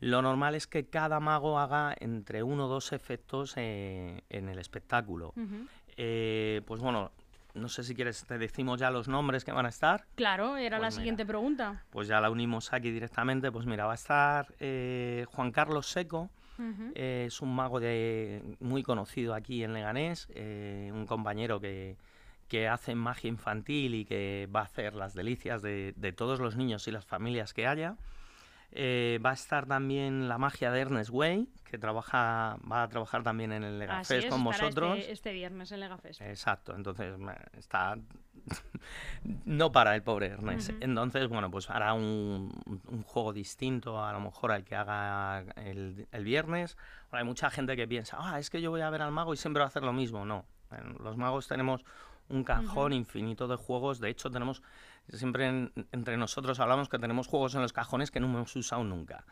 Lo 0.00 0.22
normal 0.22 0.56
es 0.56 0.66
que 0.66 0.86
cada 0.86 1.20
mago 1.20 1.60
haga 1.60 1.94
entre 2.00 2.42
uno 2.42 2.66
o 2.66 2.68
dos 2.68 2.92
efectos 2.92 3.54
eh, 3.56 4.22
en 4.28 4.48
el 4.48 4.58
espectáculo. 4.58 5.34
Eh, 5.96 6.62
pues 6.64 6.80
bueno, 6.80 7.10
no 7.60 7.68
sé 7.68 7.84
si 7.84 7.94
quieres, 7.94 8.24
te 8.24 8.38
decimos 8.38 8.80
ya 8.80 8.90
los 8.90 9.08
nombres 9.08 9.44
que 9.44 9.52
van 9.52 9.66
a 9.66 9.68
estar. 9.68 10.06
Claro, 10.14 10.56
era 10.56 10.78
pues 10.78 10.86
la 10.86 10.90
siguiente 10.90 11.26
pregunta. 11.26 11.84
Pues 11.90 12.08
ya 12.08 12.20
la 12.20 12.30
unimos 12.30 12.72
aquí 12.72 12.90
directamente. 12.90 13.52
Pues 13.52 13.66
mira, 13.66 13.86
va 13.86 13.92
a 13.92 13.96
estar 13.96 14.46
eh, 14.60 15.26
Juan 15.30 15.52
Carlos 15.52 15.86
Seco, 15.86 16.30
eh, 16.94 17.24
es 17.28 17.40
un 17.40 17.54
mago 17.54 17.78
de, 17.78 18.42
muy 18.60 18.82
conocido 18.82 19.34
aquí 19.34 19.62
en 19.62 19.72
Leganés, 19.74 20.28
eh, 20.34 20.90
un 20.92 21.06
compañero 21.06 21.60
que, 21.60 21.96
que, 22.48 22.66
hace 22.66 22.96
magia 22.96 23.28
infantil 23.28 23.94
y 23.94 24.04
que 24.04 24.48
va 24.54 24.60
a 24.60 24.64
hacer 24.64 24.94
las 24.94 25.14
delicias 25.14 25.62
de, 25.62 25.94
de 25.96 26.12
todos 26.12 26.40
los 26.40 26.56
niños 26.56 26.88
y 26.88 26.90
las 26.90 27.06
familias 27.06 27.54
que 27.54 27.66
haya. 27.66 27.96
Eh, 28.70 29.18
va 29.24 29.30
a 29.30 29.34
estar 29.34 29.66
también 29.66 30.28
la 30.28 30.36
magia 30.36 30.70
de 30.70 30.80
Ernest 30.80 31.10
Way, 31.10 31.48
que 31.64 31.78
trabaja, 31.78 32.58
va 32.70 32.82
a 32.82 32.88
trabajar 32.88 33.22
también 33.22 33.52
en 33.52 33.64
el 33.64 33.78
Legafest 33.78 34.28
con 34.28 34.44
vosotros. 34.44 34.98
Este, 34.98 35.12
este, 35.12 35.32
viernes 35.32 35.72
en 35.72 35.80
Legafest. 35.80 36.20
Exacto, 36.20 36.74
entonces 36.76 37.14
está 37.56 37.96
no 39.46 39.72
para 39.72 39.94
el 39.94 40.02
pobre 40.02 40.26
Ernest. 40.26 40.70
Entonces, 40.80 41.28
bueno, 41.28 41.50
pues 41.50 41.70
hará 41.70 41.94
un, 41.94 42.50
juego 43.04 43.32
distinto 43.32 44.04
a 44.04 44.12
lo 44.12 44.20
mejor 44.20 44.52
al 44.52 44.64
que 44.64 44.76
haga 44.76 45.44
el, 45.56 46.06
viernes. 46.22 46.76
hay 47.10 47.24
mucha 47.24 47.50
gente 47.50 47.74
que 47.74 47.88
piensa, 47.88 48.18
ah, 48.20 48.38
es 48.38 48.50
que 48.50 48.60
yo 48.60 48.70
voy 48.70 48.82
a 48.82 48.90
ver 48.90 49.00
al 49.00 49.12
mago 49.12 49.32
y 49.32 49.38
siempre 49.38 49.60
va 49.60 49.64
a 49.64 49.68
hacer 49.68 49.82
lo 49.82 49.94
mismo. 49.94 50.26
No, 50.26 50.44
los 51.00 51.16
magos 51.16 51.48
tenemos 51.48 51.84
un 52.28 52.44
cajón 52.44 52.92
infinito 52.92 53.48
de 53.48 53.56
juegos. 53.56 54.00
De 54.00 54.10
hecho, 54.10 54.30
tenemos 54.30 54.62
Siempre 55.10 55.70
entre 55.92 56.16
nosotros 56.18 56.60
hablamos 56.60 56.88
que 56.90 56.98
tenemos 56.98 57.28
juegos 57.28 57.54
en 57.54 57.62
los 57.62 57.72
cajones 57.72 58.10
que 58.10 58.20
no 58.20 58.26
hemos 58.26 58.54
usado 58.56 58.84
nunca. 58.84 59.24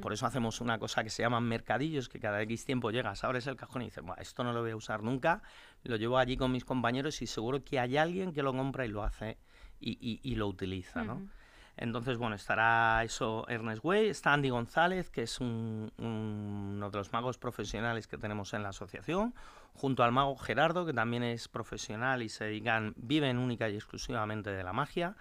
Por 0.00 0.12
eso 0.12 0.26
hacemos 0.26 0.60
una 0.60 0.78
cosa 0.78 1.04
que 1.04 1.10
se 1.10 1.22
llaman 1.22 1.44
mercadillos, 1.44 2.08
que 2.08 2.18
cada 2.18 2.40
X 2.42 2.64
tiempo 2.64 2.90
llegas, 2.90 3.22
abres 3.24 3.46
el 3.46 3.54
cajón 3.54 3.82
y 3.82 3.84
dices, 3.86 4.02
esto 4.18 4.42
no 4.42 4.52
lo 4.52 4.62
voy 4.62 4.70
a 4.70 4.76
usar 4.76 5.02
nunca, 5.02 5.42
lo 5.84 5.96
llevo 5.96 6.18
allí 6.18 6.36
con 6.36 6.50
mis 6.50 6.64
compañeros 6.64 7.20
y 7.22 7.26
seguro 7.26 7.62
que 7.62 7.78
hay 7.78 7.96
alguien 7.96 8.32
que 8.32 8.42
lo 8.42 8.52
compra 8.52 8.86
y 8.86 8.88
lo 8.88 9.04
hace 9.04 9.38
y, 9.80 10.34
lo 10.34 10.48
utiliza, 10.48 11.04
¿no? 11.04 11.28
Entonces, 11.76 12.18
bueno, 12.18 12.34
estará 12.34 13.04
eso 13.04 13.46
Ernest 13.48 13.84
Way, 13.84 14.08
está 14.08 14.32
Andy 14.32 14.48
González, 14.48 15.10
que 15.10 15.22
es 15.22 15.40
uno 15.40 16.90
de 16.90 16.98
los 16.98 17.12
magos 17.12 17.38
profesionales 17.38 18.08
que 18.08 18.18
tenemos 18.18 18.52
en 18.54 18.64
la 18.64 18.70
asociación, 18.70 19.32
junto 19.78 20.02
al 20.02 20.12
mago 20.12 20.36
Gerardo, 20.36 20.84
que 20.84 20.92
también 20.92 21.22
es 21.22 21.48
profesional 21.48 22.22
y 22.22 22.28
se 22.28 22.44
dedican, 22.44 22.94
viven 22.96 23.38
única 23.38 23.68
y 23.68 23.76
exclusivamente 23.76 24.50
de 24.50 24.62
la 24.62 24.72
magia. 24.72 25.16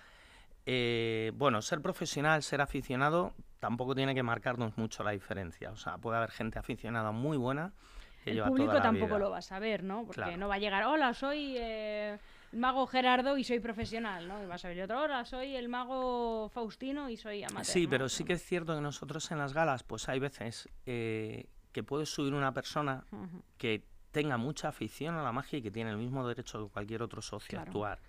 Eh, 0.66 1.32
bueno, 1.36 1.62
ser 1.62 1.82
profesional, 1.82 2.44
ser 2.44 2.60
aficionado, 2.60 3.34
tampoco 3.60 3.96
tiene 3.96 4.14
que 4.14 4.24
marcarnos 4.24 4.78
mucho 4.78 5.04
la 5.04 5.12
diferencia. 5.12 5.72
O 5.72 5.78
sea, 5.78 5.98
puede 5.98 6.18
haber 6.18 6.32
gente 6.32 6.60
aficionada 6.60 7.12
muy 7.12 7.38
buena 7.38 7.72
que 8.24 8.32
El 8.32 8.44
público 8.44 8.82
tampoco 8.82 9.18
lo 9.18 9.30
va 9.30 9.38
a 9.38 9.42
saber, 9.42 9.84
¿no? 9.84 10.06
Porque 10.06 10.36
no 10.36 10.50
va 10.50 10.56
a 10.56 10.60
llegar, 10.60 10.84
hola, 10.84 11.14
soy... 11.14 11.56
Eh 11.58 12.18
mago 12.52 12.88
Gerardo 12.88 13.38
y 13.38 13.44
soy 13.44 13.60
profesional, 13.60 14.28
¿no? 14.28 14.42
Y 14.44 14.46
vas 14.46 14.64
a 14.66 14.70
ver 14.70 14.82
otra 14.82 15.02
hora, 15.02 15.26
soy 15.26 15.56
el 15.56 15.70
mago 15.70 16.50
Faustino 16.50 17.10
y 17.10 17.18
soy 17.18 17.44
amateur. 17.44 17.66
Sí, 17.66 17.88
pero 17.88 18.10
sí 18.10 18.24
que 18.24 18.34
es 18.34 18.44
cierto 18.44 18.76
que 18.76 18.82
nosotros 18.82 19.32
en 19.32 19.38
las 19.38 19.54
galas, 19.54 19.84
pues 19.84 20.08
hay 20.10 20.20
veces 20.20 20.70
eh, 20.86 21.48
que 21.72 21.84
puede 21.84 22.06
subir 22.06 22.34
una 22.34 22.54
persona 22.54 23.06
que 23.58 23.84
tenga 24.18 24.38
mucha 24.38 24.70
afición 24.70 25.14
a 25.14 25.22
la 25.22 25.32
magia 25.32 25.60
y 25.60 25.62
que 25.62 25.70
tiene 25.70 25.92
el 25.92 25.98
mismo 25.98 26.28
derecho 26.28 26.66
que 26.66 26.74
cualquier 26.74 27.04
otro 27.04 27.22
socio 27.22 27.60
a 27.60 27.62
actuar. 27.62 28.00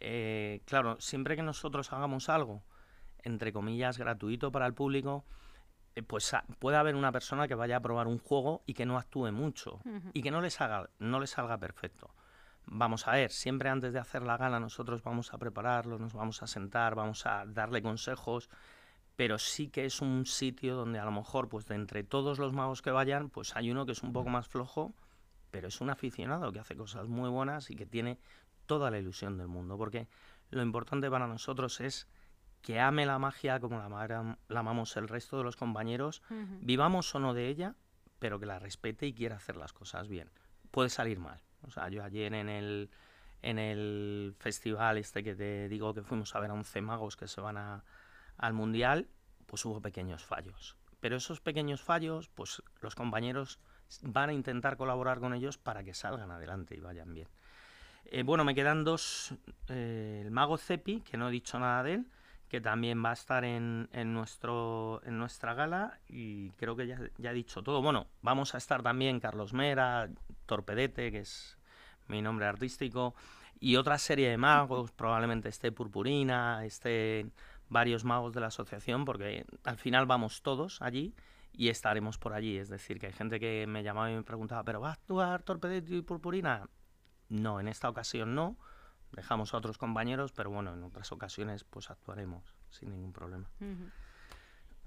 Eh, 0.00 0.62
claro, 0.64 0.98
siempre 0.98 1.36
que 1.36 1.42
nosotros 1.42 1.92
hagamos 1.92 2.30
algo, 2.30 2.62
entre 3.24 3.52
comillas, 3.52 3.98
gratuito 3.98 4.50
para 4.50 4.64
el 4.64 4.72
público, 4.72 5.22
eh, 5.94 6.02
pues 6.02 6.34
puede 6.58 6.78
haber 6.78 6.94
una 6.94 7.12
persona 7.12 7.46
que 7.46 7.54
vaya 7.54 7.76
a 7.76 7.80
probar 7.80 8.06
un 8.06 8.18
juego 8.18 8.62
y 8.64 8.72
que 8.72 8.86
no 8.86 8.96
actúe 8.96 9.30
mucho 9.32 9.82
y 10.14 10.22
que 10.22 10.30
no 10.30 10.40
le 10.40 10.48
salga, 10.48 10.88
no 10.98 11.20
le 11.20 11.26
salga 11.26 11.58
perfecto. 11.58 12.14
Vamos 12.64 13.06
a 13.06 13.12
ver, 13.12 13.30
siempre 13.30 13.68
antes 13.68 13.92
de 13.92 13.98
hacer 13.98 14.22
la 14.22 14.38
gala 14.38 14.60
nosotros 14.60 15.02
vamos 15.02 15.34
a 15.34 15.36
prepararlo, 15.36 15.98
nos 15.98 16.14
vamos 16.14 16.42
a 16.42 16.46
sentar, 16.46 16.94
vamos 16.94 17.26
a 17.26 17.44
darle 17.44 17.82
consejos, 17.82 18.48
pero 19.14 19.38
sí 19.38 19.68
que 19.68 19.84
es 19.84 20.00
un 20.00 20.24
sitio 20.24 20.74
donde 20.74 20.98
a 20.98 21.04
lo 21.04 21.10
mejor, 21.10 21.50
pues 21.50 21.66
de 21.66 21.74
entre 21.74 22.02
todos 22.02 22.38
los 22.38 22.54
magos 22.54 22.80
que 22.80 22.92
vayan, 22.92 23.28
pues 23.28 23.54
hay 23.56 23.70
uno 23.70 23.84
que 23.84 23.92
es 23.92 24.02
un 24.02 24.14
poco 24.14 24.30
más 24.30 24.48
flojo, 24.48 24.94
pero 25.50 25.68
es 25.68 25.80
un 25.80 25.90
aficionado 25.90 26.52
que 26.52 26.60
hace 26.60 26.76
cosas 26.76 27.08
muy 27.08 27.28
buenas 27.28 27.70
y 27.70 27.76
que 27.76 27.86
tiene 27.86 28.18
toda 28.66 28.90
la 28.90 28.98
ilusión 28.98 29.36
del 29.36 29.48
mundo, 29.48 29.76
porque 29.76 30.08
lo 30.50 30.62
importante 30.62 31.10
para 31.10 31.26
nosotros 31.26 31.80
es 31.80 32.08
que 32.62 32.78
ame 32.80 33.06
la 33.06 33.18
magia 33.18 33.58
como 33.58 33.78
la, 33.78 34.38
la 34.48 34.60
amamos 34.60 34.96
el 34.96 35.08
resto 35.08 35.38
de 35.38 35.44
los 35.44 35.56
compañeros, 35.56 36.22
vivamos 36.60 37.14
o 37.14 37.20
no 37.20 37.34
de 37.34 37.48
ella, 37.48 37.74
pero 38.18 38.38
que 38.38 38.46
la 38.46 38.58
respete 38.58 39.06
y 39.06 39.14
quiera 39.14 39.36
hacer 39.36 39.56
las 39.56 39.72
cosas 39.72 40.08
bien. 40.08 40.30
Puede 40.70 40.90
salir 40.90 41.18
mal. 41.18 41.40
O 41.62 41.70
sea, 41.70 41.88
yo 41.88 42.04
ayer 42.04 42.34
en 42.34 42.48
el, 42.48 42.90
en 43.42 43.58
el 43.58 44.34
festival 44.38 44.98
este 44.98 45.24
que 45.24 45.34
te 45.34 45.68
digo 45.68 45.94
que 45.94 46.02
fuimos 46.02 46.34
a 46.34 46.40
ver 46.40 46.50
a 46.50 46.54
11 46.54 46.80
magos 46.82 47.16
que 47.16 47.26
se 47.26 47.40
van 47.40 47.56
a, 47.56 47.84
al 48.36 48.52
Mundial, 48.52 49.08
pues 49.46 49.64
hubo 49.64 49.80
pequeños 49.80 50.24
fallos. 50.24 50.76
Pero 51.00 51.16
esos 51.16 51.40
pequeños 51.40 51.80
fallos, 51.82 52.28
pues 52.28 52.62
los 52.80 52.94
compañeros 52.94 53.58
van 54.02 54.30
a 54.30 54.32
intentar 54.32 54.76
colaborar 54.76 55.20
con 55.20 55.34
ellos 55.34 55.58
para 55.58 55.84
que 55.84 55.94
salgan 55.94 56.30
adelante 56.30 56.74
y 56.76 56.80
vayan 56.80 57.12
bien. 57.14 57.28
Eh, 58.06 58.22
bueno, 58.22 58.44
me 58.44 58.54
quedan 58.54 58.84
dos. 58.84 59.34
Eh, 59.68 60.22
el 60.24 60.30
mago 60.30 60.56
Cepi, 60.56 61.00
que 61.00 61.16
no 61.16 61.28
he 61.28 61.32
dicho 61.32 61.58
nada 61.58 61.82
de 61.82 61.94
él, 61.94 62.06
que 62.48 62.60
también 62.60 63.04
va 63.04 63.10
a 63.10 63.14
estar 63.14 63.44
en, 63.44 63.88
en, 63.92 64.12
nuestro, 64.12 65.00
en 65.04 65.18
nuestra 65.18 65.54
gala 65.54 66.00
y 66.08 66.50
creo 66.52 66.74
que 66.74 66.86
ya, 66.86 66.98
ya, 67.18 67.32
dicho 67.32 67.62
todo. 67.62 67.82
Bueno, 67.82 68.08
vamos 68.22 68.54
a 68.54 68.58
estar 68.58 68.82
también 68.82 69.20
Carlos 69.20 69.52
Mera, 69.52 70.08
Torpedete, 70.46 71.12
que 71.12 71.20
es 71.20 71.56
mi 72.08 72.22
nombre 72.22 72.46
artístico, 72.46 73.14
y 73.60 73.76
otra 73.76 73.98
serie 73.98 74.28
de 74.30 74.36
magos, 74.36 74.90
probablemente 74.90 75.48
esté 75.48 75.70
Purpurina, 75.70 76.64
esté 76.64 77.26
varios 77.68 78.04
magos 78.04 78.32
de 78.32 78.40
la 78.40 78.48
asociación, 78.48 79.04
porque 79.04 79.44
al 79.64 79.76
final 79.76 80.06
vamos 80.06 80.42
todos 80.42 80.82
allí 80.82 81.14
y 81.52 81.68
estaremos 81.68 82.18
por 82.18 82.32
allí. 82.32 82.56
Es 82.56 82.68
decir, 82.68 82.98
que 82.98 83.06
hay 83.06 83.12
gente 83.12 83.40
que 83.40 83.66
me 83.66 83.82
llamaba 83.82 84.10
y 84.10 84.14
me 84.14 84.22
preguntaba, 84.22 84.64
¿pero 84.64 84.80
va 84.80 84.90
a 84.90 84.94
actuar 84.94 85.42
Torpedete 85.42 85.96
y 85.96 86.02
Purpurina? 86.02 86.68
No, 87.28 87.60
en 87.60 87.68
esta 87.68 87.88
ocasión 87.88 88.34
no 88.34 88.56
dejamos 89.12 89.54
a 89.54 89.56
otros 89.56 89.78
compañeros, 89.78 90.32
pero 90.32 90.50
bueno, 90.50 90.72
en 90.72 90.82
otras 90.82 91.10
ocasiones 91.12 91.64
pues 91.64 91.90
actuaremos 91.90 92.54
sin 92.68 92.90
ningún 92.90 93.12
problema. 93.12 93.48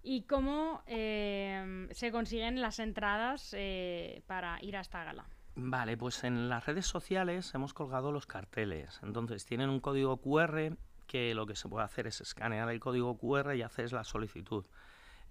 ¿Y 0.01 0.24
cómo 0.24 0.84
eh, 0.86 1.88
se 1.91 2.12
consiguen 2.12 2.62
las 2.62 2.79
entradas 2.79 3.53
eh, 3.58 4.24
para 4.27 4.62
ir 4.62 4.77
a 4.77 4.82
esta 4.82 5.03
gala? 5.03 5.25
Vale, 5.56 5.97
pues 5.97 6.23
en 6.23 6.49
las 6.49 6.65
redes 6.65 6.86
sociales 6.86 7.54
hemos 7.54 7.73
colgado 7.73 8.12
los 8.12 8.26
carteles. 8.26 8.99
Entonces 9.04 9.45
tienen 9.45 9.69
un 9.69 9.80
código 9.80 10.17
QR 10.17 10.76
que 11.08 11.34
lo 11.36 11.45
que 11.45 11.56
se 11.56 11.69
puede 11.69 11.86
hacer 11.86 12.08
es 12.08 12.21
escanear 12.21 12.69
el 12.69 12.80
código 12.80 13.17
QR 13.17 13.56
y 13.56 13.62
haces 13.62 13.91
la 13.91 14.04
solicitud. 14.04 14.65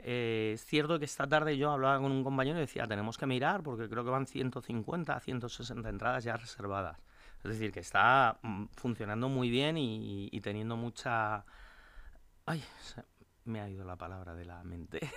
Eh, 0.05 0.53
es 0.55 0.65
cierto 0.65 0.99
que 0.99 1.05
esta 1.05 1.27
tarde 1.27 1.57
yo 1.57 1.71
hablaba 1.71 2.01
con 2.01 2.11
un 2.11 2.25
compañero 2.25 2.59
y 2.59 2.63
decía, 2.63 2.87
tenemos 2.87 3.17
que 3.17 3.27
mirar 3.27 3.63
porque 3.63 3.89
creo 3.89 4.05
que 4.05 4.11
van 4.11 4.27
150, 4.27 5.21
160 5.21 5.89
entradas 5.89 6.25
ya 6.25 6.37
reservadas. 6.37 6.99
Es 7.45 7.51
decir, 7.53 7.73
que 7.73 7.81
está 7.81 8.39
mm, 8.43 8.67
funcionando 8.77 9.29
muy 9.29 9.51
bien 9.51 9.77
y, 9.79 10.41
teniendo 10.43 10.77
mucha... 10.77 11.45
Ay, 12.47 12.63
me 13.45 13.61
ha 13.61 13.69
ido 13.69 13.85
la 13.85 13.97
palabra 13.97 14.35
de 14.35 14.45
la 14.45 14.63
mente. 14.65 15.01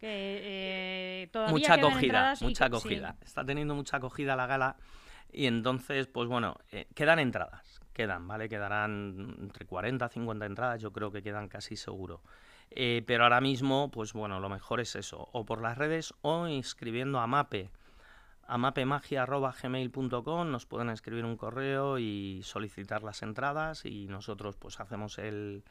Que 0.00 1.22
eh, 1.22 1.28
todavía 1.28 1.52
mucha 1.52 1.74
acogida, 1.74 2.34
mucha 2.42 2.64
acogida. 2.66 3.16
Está 3.22 3.42
teniendo 3.42 3.74
mucha 3.74 3.96
acogida 3.96 4.36
la 4.36 4.46
gala 4.46 4.76
y 5.32 5.46
entonces, 5.46 6.06
pues 6.06 6.28
bueno, 6.28 6.56
eh, 6.72 6.86
quedan 6.94 7.18
entradas, 7.18 7.80
quedan, 7.92 8.28
¿vale? 8.28 8.48
Quedarán 8.48 9.34
entre 9.40 9.66
40 9.66 10.04
y 10.04 10.08
50 10.10 10.46
entradas, 10.46 10.82
yo 10.82 10.92
creo 10.92 11.10
que 11.10 11.22
quedan 11.22 11.48
casi 11.48 11.76
seguro. 11.76 12.22
Eh, 12.70 13.02
pero 13.06 13.24
ahora 13.24 13.40
mismo, 13.40 13.90
pues 13.90 14.12
bueno, 14.12 14.40
lo 14.40 14.48
mejor 14.48 14.80
es 14.80 14.96
eso, 14.96 15.28
o 15.32 15.44
por 15.44 15.60
las 15.60 15.78
redes 15.78 16.14
o 16.22 16.48
inscribiendo 16.48 17.20
a 17.20 17.26
MAPE, 17.26 17.70
amapemagia.gmail.com 18.46 20.50
nos 20.50 20.66
pueden 20.66 20.90
escribir 20.90 21.24
un 21.24 21.36
correo 21.36 21.98
y 21.98 22.42
solicitar 22.42 23.02
las 23.02 23.22
entradas 23.22 23.84
y 23.84 24.06
nosotros 24.06 24.56
pues 24.56 24.80
hacemos 24.80 25.18
el, 25.18 25.62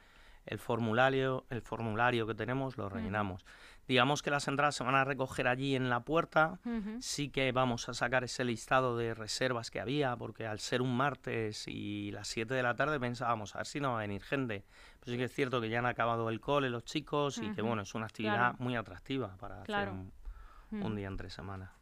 el 0.46 0.60
formulario, 0.60 1.46
el 1.50 1.62
formulario 1.62 2.28
que 2.28 2.36
tenemos 2.36 2.78
lo 2.78 2.90
rellenamos. 2.90 3.46
Digamos 3.88 4.22
que 4.22 4.32
las 4.32 4.48
entradas 4.48 4.76
se 4.76 4.84
van 4.84 4.96
a 4.96 5.04
recoger 5.04 5.48
allí 5.48 5.76
en 5.76 5.90
la 5.90 6.02
puerta. 6.02 6.60
Sí 7.00 7.30
que 7.30 7.52
vamos 7.52 7.90
a 7.90 7.94
sacar 7.94 8.24
ese 8.24 8.46
listado 8.46 8.98
de 8.98 9.14
reservas 9.14 9.72
que 9.72 9.82
había, 9.82 10.16
porque 10.16 10.48
al 10.48 10.60
ser 10.60 10.82
un 10.82 10.96
martes 10.96 11.68
y 11.68 12.12
las 12.12 12.28
7 12.30 12.54
de 12.54 12.64
la 12.64 12.76
tarde 12.76 13.00
pensábamos, 13.00 13.56
a 13.56 13.60
ver 13.60 13.68
si 13.68 13.80
no 13.80 13.92
va 13.92 13.98
a 13.98 14.02
venir 14.02 14.24
gente. 14.24 14.64
Pero 15.00 15.12
sí 15.12 15.18
que 15.18 15.26
es 15.26 15.34
cierto 15.34 15.60
que 15.60 15.70
ya 15.70 15.80
han 15.80 15.86
acabado 15.86 16.30
el 16.30 16.40
cole 16.40 16.70
los 16.70 16.86
chicos 16.86 17.40
y 17.40 17.52
que 17.52 17.62
bueno, 17.62 17.82
es 17.82 17.94
una 17.94 18.06
actividad 18.06 18.56
muy 18.60 18.76
atractiva 18.76 19.36
para 19.38 19.62
hacer 19.62 19.90
un 20.72 20.96
día 20.96 21.08
entre 21.08 21.30
semana 21.30 21.74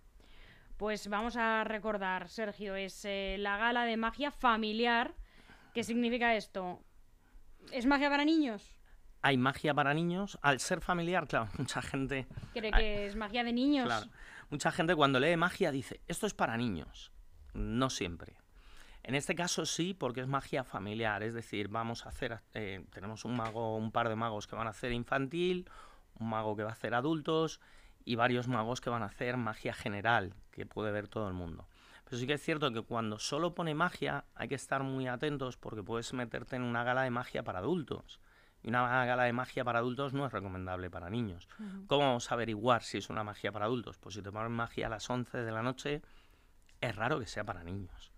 pues 0.82 1.10
vamos 1.10 1.36
a 1.38 1.64
recordar, 1.64 2.28
Sergio, 2.28 2.74
es 2.74 3.06
eh, 3.06 3.36
la 3.38 3.56
gala 3.58 3.86
de 3.86 3.98
magia 3.98 4.32
familiar. 4.32 5.14
¿Qué 5.76 5.84
significa 5.84 6.36
esto? 6.36 6.82
¿Es 7.72 7.86
magia 7.86 8.10
para 8.10 8.26
niños? 8.26 8.76
Hay 9.22 9.38
magia 9.38 9.74
para 9.74 9.94
niños. 9.94 10.38
Al 10.42 10.60
ser 10.60 10.82
familiar, 10.82 11.28
claro, 11.28 11.50
mucha 11.58 11.82
gente... 11.82 12.28
Cree 12.54 12.72
que 12.72 13.06
es 13.06 13.16
magia 13.16 13.44
de 13.44 13.54
niños. 13.54 13.86
Claro. 13.86 14.08
Mucha 14.50 14.72
gente 14.72 14.96
cuando 14.96 15.20
lee 15.20 15.38
magia 15.38 15.72
dice, 15.72 16.02
esto 16.08 16.28
es 16.28 16.34
para 16.34 16.58
niños. 16.58 17.12
No 17.54 17.90
siempre. 17.90 18.36
En 19.04 19.16
este 19.16 19.36
caso 19.36 19.66
sí, 19.66 19.94
porque 19.94 20.22
es 20.22 20.28
magia 20.28 20.64
familiar. 20.64 21.24
Es 21.24 21.34
decir, 21.34 21.70
vamos 21.70 22.06
a 22.06 22.10
hacer... 22.10 22.42
Eh, 22.54 22.84
tenemos 22.92 23.26
un 23.26 23.36
mago, 23.36 23.78
un 23.78 23.92
par 23.92 24.10
de 24.10 24.16
magos 24.16 24.48
que 24.48 24.56
van 24.56 24.68
a 24.68 24.72
hacer 24.72 24.92
infantil, 24.92 25.70
un 26.20 26.30
mago 26.30 26.56
que 26.56 26.64
va 26.64 26.70
a 26.70 26.74
hacer 26.74 26.94
adultos 26.94 27.62
y 28.04 28.16
varios 28.16 28.48
magos 28.48 28.82
que 28.82 28.90
van 28.90 29.04
a 29.04 29.08
hacer 29.08 29.38
magia 29.38 29.74
general, 29.74 30.34
que 30.52 30.66
puede 30.66 30.92
ver 30.92 31.08
todo 31.08 31.28
el 31.28 31.34
mundo. 31.34 31.68
Pero 32.12 32.20
sí 32.20 32.28
que 32.28 32.34
es 32.34 32.42
cierto 32.42 32.74
que 32.74 32.82
cuando 32.82 33.20
solo 33.20 33.56
pone 33.56 33.74
magia 33.74 34.26
hay 34.36 34.50
que 34.50 34.56
estar 34.56 34.84
muy 34.84 35.08
atentos 35.08 35.56
porque 35.56 35.82
puedes 35.82 36.12
meterte 36.12 36.58
en 36.58 36.62
una 36.62 36.84
gala 36.84 37.04
de 37.04 37.10
magia 37.10 37.42
para 37.42 37.60
adultos. 37.60 38.20
Y 38.62 38.68
una 38.68 39.06
gala 39.06 39.24
de 39.24 39.32
magia 39.32 39.64
para 39.64 39.80
adultos 39.80 40.12
no 40.12 40.26
es 40.26 40.34
recomendable 40.34 40.90
para 40.90 41.10
niños. 41.10 41.48
¿Cómo 41.88 42.08
vamos 42.08 42.30
a 42.30 42.34
averiguar 42.34 42.84
si 42.84 42.98
es 42.98 43.10
una 43.10 43.24
magia 43.24 43.54
para 43.54 43.64
adultos? 43.64 43.98
Pues 43.98 44.16
si 44.16 44.22
te 44.22 44.30
ponen 44.30 44.52
magia 44.52 44.88
a 44.88 44.90
las 44.90 45.10
11 45.10 45.38
de 45.38 45.52
la 45.54 45.62
noche, 45.62 46.02
es 46.82 46.94
raro 46.98 47.18
que 47.18 47.28
sea 47.28 47.46
para 47.46 47.64
niños. 47.64 48.12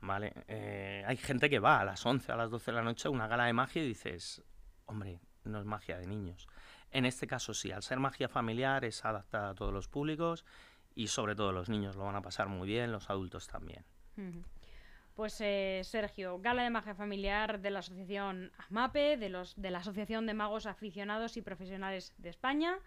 ¿Vale? 0.00 0.32
Eh, 0.48 1.04
hay 1.06 1.16
gente 1.16 1.48
que 1.48 1.60
va 1.60 1.78
a 1.78 1.84
las 1.84 2.04
11, 2.04 2.32
a 2.32 2.36
las 2.36 2.50
12 2.50 2.72
de 2.72 2.76
la 2.76 2.82
noche 2.82 3.06
a 3.06 3.12
una 3.12 3.28
gala 3.28 3.44
de 3.44 3.52
magia 3.52 3.84
y 3.84 3.86
dices, 3.86 4.42
hombre, 4.86 5.20
no 5.44 5.60
es 5.60 5.64
magia 5.64 5.96
de 5.96 6.08
niños. 6.08 6.48
En 6.90 7.04
este 7.04 7.28
caso 7.28 7.54
sí, 7.54 7.70
al 7.70 7.84
ser 7.84 8.00
magia 8.00 8.28
familiar 8.28 8.84
es 8.84 9.04
adaptada 9.04 9.50
a 9.50 9.54
todos 9.54 9.72
los 9.72 9.86
públicos 9.86 10.44
y 10.98 11.06
sobre 11.06 11.36
todo 11.36 11.52
los 11.52 11.68
niños 11.68 11.94
lo 11.94 12.02
van 12.02 12.16
a 12.16 12.22
pasar 12.22 12.48
muy 12.48 12.66
bien, 12.66 12.90
los 12.90 13.08
adultos 13.08 13.46
también. 13.46 13.84
Pues 15.14 15.40
eh, 15.40 15.82
Sergio, 15.84 16.40
Gala 16.40 16.64
de 16.64 16.70
Magia 16.70 16.96
Familiar 16.96 17.60
de 17.60 17.70
la 17.70 17.78
Asociación 17.78 18.50
AMAPE, 18.68 19.16
de, 19.16 19.28
los, 19.28 19.54
de 19.54 19.70
la 19.70 19.78
Asociación 19.78 20.26
de 20.26 20.34
Magos 20.34 20.66
Aficionados 20.66 21.36
y 21.36 21.42
Profesionales 21.42 22.12
de 22.18 22.30
España, 22.30 22.80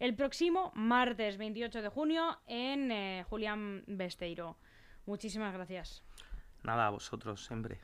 el 0.00 0.16
próximo 0.16 0.72
martes 0.74 1.38
28 1.38 1.82
de 1.82 1.88
junio 1.88 2.36
en 2.48 2.90
eh, 2.90 3.24
Julián 3.30 3.84
Besteiro. 3.86 4.56
Muchísimas 5.06 5.54
gracias. 5.54 6.02
Nada, 6.64 6.88
a 6.88 6.90
vosotros 6.90 7.46
siempre. 7.46 7.78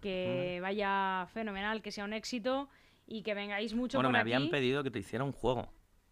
Que 0.00 0.58
vaya 0.62 1.26
fenomenal, 1.34 1.82
que 1.82 1.92
sea 1.92 2.04
un 2.04 2.14
éxito 2.14 2.70
y 3.06 3.22
que 3.22 3.34
vengáis 3.34 3.74
mucho 3.74 3.98
bueno, 3.98 4.10
me 4.10 4.20
habían 4.20 4.48
pedido 4.48 4.82
que 4.82 4.90
te 4.90 5.00
hiciera 5.00 5.22
un 5.22 5.32
juego. 5.32 5.70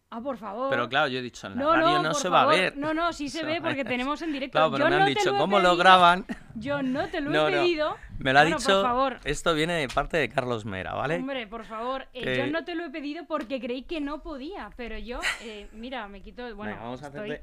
Ah, 0.09 0.21
por 0.21 0.37
favor. 0.37 0.69
Pero 0.69 0.87
claro, 0.87 1.09
yo 1.09 1.19
he 1.19 1.21
dicho, 1.21 1.47
en 1.47 1.57
la 1.57 1.65
radio 1.75 2.01
no, 2.01 2.13
se 2.13 2.29
va 2.29 2.43
a 2.43 2.45
ver. 2.45 2.77
No, 2.77 2.93
no, 2.93 3.11
sí 3.11 3.27
se 3.27 3.43
ve 3.45 3.59
porque 3.61 3.83
tenemos 3.83 4.21
en 4.21 4.31
directo. 4.31 4.57
Claro, 4.57 4.71
pero 4.71 4.89
me 4.89 4.95
han 4.95 5.05
dicho, 5.05 5.35
¿cómo 5.37 5.59
lo 5.59 5.75
graban? 5.75 6.25
Yo 6.55 6.81
no 6.81 7.07
te 7.09 7.19
lo 7.19 7.47
he 7.47 7.51
pedido. 7.51 7.97
Me 8.19 8.31
lo 8.31 8.39
ha 8.39 8.45
dicho, 8.45 8.57
por 8.57 8.83
favor. 8.83 9.19
esto 9.25 9.53
viene 9.53 9.73
de 9.73 9.89
parte 9.89 10.17
de 10.17 10.29
Carlos 10.29 10.65
Mera, 10.65 10.93
¿vale? 10.93 11.17
Hombre, 11.17 11.45
por 11.45 11.65
favor, 11.65 12.07
eh, 12.13 12.37
yo 12.37 12.47
no 12.51 12.63
te 12.63 12.73
lo 12.73 12.85
he 12.85 12.89
pedido 12.89 13.25
porque 13.25 13.59
creí 13.59 13.83
que 13.83 13.99
no 13.99 14.23
podía, 14.23 14.71
pero 14.77 14.97
yo, 14.97 15.19
eh, 15.41 15.67
mira, 15.73 16.07
me 16.07 16.21
quito, 16.21 16.55
bueno, 16.55 16.77
vamos 16.77 17.03
a 17.03 17.07
estoy, 17.07 17.37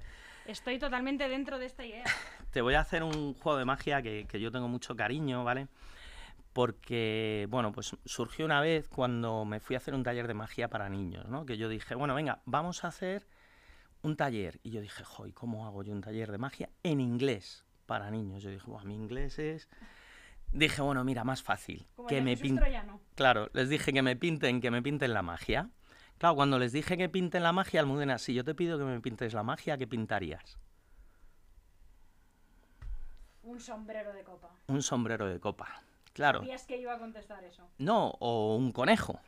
estoy 0.47 0.79
totalmente 0.79 1.29
dentro 1.29 1.59
de 1.59 1.67
esta 1.67 1.85
idea. 1.85 2.05
Te 2.51 2.63
voy 2.63 2.75
a 2.75 2.81
hacer 2.81 3.03
un 3.03 3.35
juego 3.35 3.59
de 3.59 3.65
magia 3.65 4.01
que, 4.01 4.27
que 4.29 4.41
yo 4.41 4.51
tengo 4.51 4.69
mucho 4.69 4.97
cariño, 4.97 5.45
¿vale? 5.45 5.69
Porque, 6.55 7.49
bueno, 7.51 7.73
pues 7.73 7.97
surgió 8.05 8.47
una 8.47 8.61
vez 8.61 8.89
cuando 8.89 9.45
me 9.45 9.59
fui 9.59 9.75
a 9.75 9.79
hacer 9.79 9.93
un 9.93 10.05
taller 10.05 10.29
de 10.29 10.35
magia 10.35 10.69
para 10.69 10.89
niños, 10.89 11.29
¿no? 11.29 11.45
Que 11.45 11.59
yo 11.59 11.69
dije, 11.69 11.97
bueno, 11.97 12.15
venga, 12.15 12.43
vamos 12.47 12.85
a 12.85 12.89
hacer 12.89 13.27
un 14.03 14.17
taller. 14.17 14.61
Y 14.63 14.71
yo 14.71 14.81
dije, 14.81 15.03
joy, 15.05 15.33
¿cómo 15.33 15.67
hago 15.67 15.83
yo 15.83 15.93
un 15.93 16.01
taller 16.01 16.31
de 16.31 16.39
magia 16.39 16.71
en 16.85 17.01
inglés 17.01 17.65
para 17.87 18.09
niños? 18.09 18.45
Yo 18.45 18.51
dije, 18.51 18.71
bueno, 18.71 18.87
mi 18.87 18.95
inglés 18.95 19.39
es... 19.41 19.69
Dije, 20.53 20.81
bueno, 20.81 21.03
mira, 21.03 21.25
más 21.25 21.43
fácil. 21.43 21.89
que 22.07 22.23
me 22.23 22.37
pinten. 22.37 22.73
Claro, 23.17 23.51
les 23.53 23.69
dije 23.69 23.93
que 23.93 24.03
me 24.03 24.15
pinten, 24.15 24.61
que 24.61 24.71
me 24.71 24.81
pinten 24.81 25.13
la 25.13 25.23
magia. 25.23 25.71
Claro, 26.19 26.37
cuando 26.37 26.61
les 26.61 26.71
dije 26.71 26.97
que 26.97 27.09
pinten 27.09 27.43
la 27.43 27.53
magia, 27.53 27.81
Almudena, 27.81 28.19
si 28.19 28.33
yo 28.33 28.45
te 28.45 28.55
pido 28.55 28.79
que 28.79 28.85
me 28.85 29.01
pintes 29.01 29.35
la 29.35 29.43
magia, 29.43 29.77
¿qué 29.77 29.89
pintarías? 29.89 30.57
Un 33.43 33.59
sombrero 33.59 34.13
de 34.13 34.23
copa. 34.23 34.51
Un 34.69 34.83
sombrero 34.83 35.27
de 35.27 35.41
copa. 35.41 35.83
Claro. 36.15 36.39
¿Sabías 36.39 36.65
que 36.65 36.81
iba 36.81 36.95
a 36.95 36.99
contestar 36.99 37.45
eso? 37.45 37.69
No, 37.77 38.15
o 38.21 38.57
un 38.57 38.73
conejo. 38.73 39.21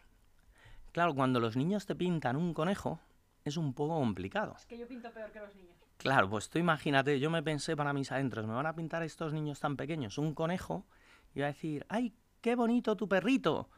Claro, 0.93 1.15
cuando 1.15 1.41
los 1.41 1.57
niños 1.57 1.85
te 1.85 1.95
pintan 1.95 2.37
un 2.37 2.55
conejo, 2.55 3.01
es 3.45 3.57
un 3.57 3.75
poco 3.75 3.99
complicado. 3.99 4.55
Es 4.57 4.65
que 4.67 4.79
yo 4.79 4.87
pinto 4.87 5.11
peor 5.11 5.31
que 5.33 5.41
los 5.41 5.55
niños. 5.55 5.77
Claro, 5.99 6.31
pues 6.31 6.49
tú 6.49 6.59
imagínate, 6.59 7.19
yo 7.19 7.29
me 7.29 7.43
pensé 7.43 7.77
para 7.77 7.93
mis 7.93 8.13
adentros, 8.13 8.47
me 8.47 8.55
van 8.55 8.67
a 8.67 8.75
pintar 8.75 9.03
estos 9.03 9.33
niños 9.33 9.61
tan 9.61 9.77
pequeños 9.77 10.17
un 10.17 10.33
conejo 10.33 10.87
y 11.35 11.41
va 11.41 11.47
a 11.47 11.49
decir, 11.49 11.85
¡ay, 11.89 12.15
qué 12.41 12.55
bonito 12.55 12.97
tu 12.97 13.09
perrito! 13.09 13.69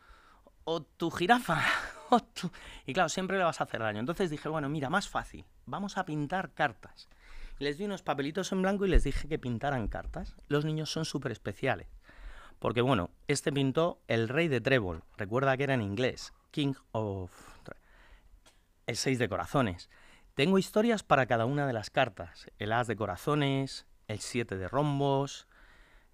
O 0.65 0.83
tu 0.83 1.11
jirafa. 1.11 1.63
O 2.11 2.21
tu... 2.21 2.51
Y 2.87 2.95
claro, 2.95 3.11
siempre 3.11 3.37
le 3.37 3.45
vas 3.45 3.61
a 3.61 3.65
hacer 3.65 3.81
daño. 3.81 4.01
Entonces 4.01 4.31
dije, 4.31 4.49
bueno, 4.49 4.71
mira, 4.71 4.89
más 4.89 5.11
fácil, 5.11 5.45
vamos 5.67 5.99
a 5.99 6.07
pintar 6.07 6.55
cartas. 6.55 7.07
Les 7.59 7.77
di 7.77 7.85
unos 7.85 8.01
papelitos 8.01 8.51
en 8.53 8.63
blanco 8.63 8.87
y 8.87 8.89
les 8.89 9.05
dije 9.05 9.29
que 9.29 9.39
pintaran 9.39 9.89
cartas. 9.89 10.35
Los 10.49 10.65
niños 10.65 10.91
son 10.91 11.05
súper 11.05 11.33
especiales. 11.33 11.87
Porque 12.59 12.81
bueno, 12.81 13.11
este 13.29 13.53
pintó 13.53 14.01
el 14.09 14.29
rey 14.29 14.49
de 14.49 14.61
trébol. 14.61 15.03
Recuerda 15.17 15.57
que 15.57 15.65
era 15.65 15.75
en 15.75 15.83
inglés. 15.83 16.33
King 16.51 16.75
of... 16.93 17.31
El 18.87 18.97
6 18.97 19.19
de 19.19 19.29
corazones. 19.29 19.91
Tengo 20.35 20.59
historias 20.59 21.03
para 21.03 21.27
cada 21.27 21.45
una 21.47 21.67
de 21.67 21.73
las 21.73 21.91
cartas. 21.91 22.47
El 22.59 22.73
as 22.73 22.87
de 22.87 22.97
corazones, 22.97 23.87
el 24.07 24.21
7 24.21 24.57
de 24.57 24.67
rombos, 24.69 25.47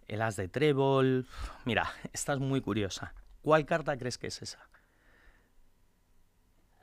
el 0.08 0.20
as 0.22 0.36
de 0.36 0.48
trébol. 0.48 1.26
Mira, 1.64 1.90
esta 2.12 2.32
es 2.32 2.40
muy 2.40 2.60
curiosa. 2.60 3.14
¿Cuál 3.42 3.64
carta 3.64 3.96
crees 3.96 4.18
que 4.18 4.26
es 4.26 4.42
esa? 4.42 4.68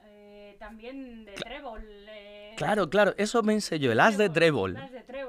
Eh, 0.06 0.56
también 0.60 1.26
de 1.26 1.34
trébol. 1.34 1.84
eh, 2.10 2.54
Claro, 2.58 2.90
claro, 2.90 3.14
eso 3.18 3.42
pensé 3.44 3.80
yo, 3.80 3.92
el 3.92 4.00
as 4.00 4.18
de 4.18 4.30
trébol. 4.30 4.78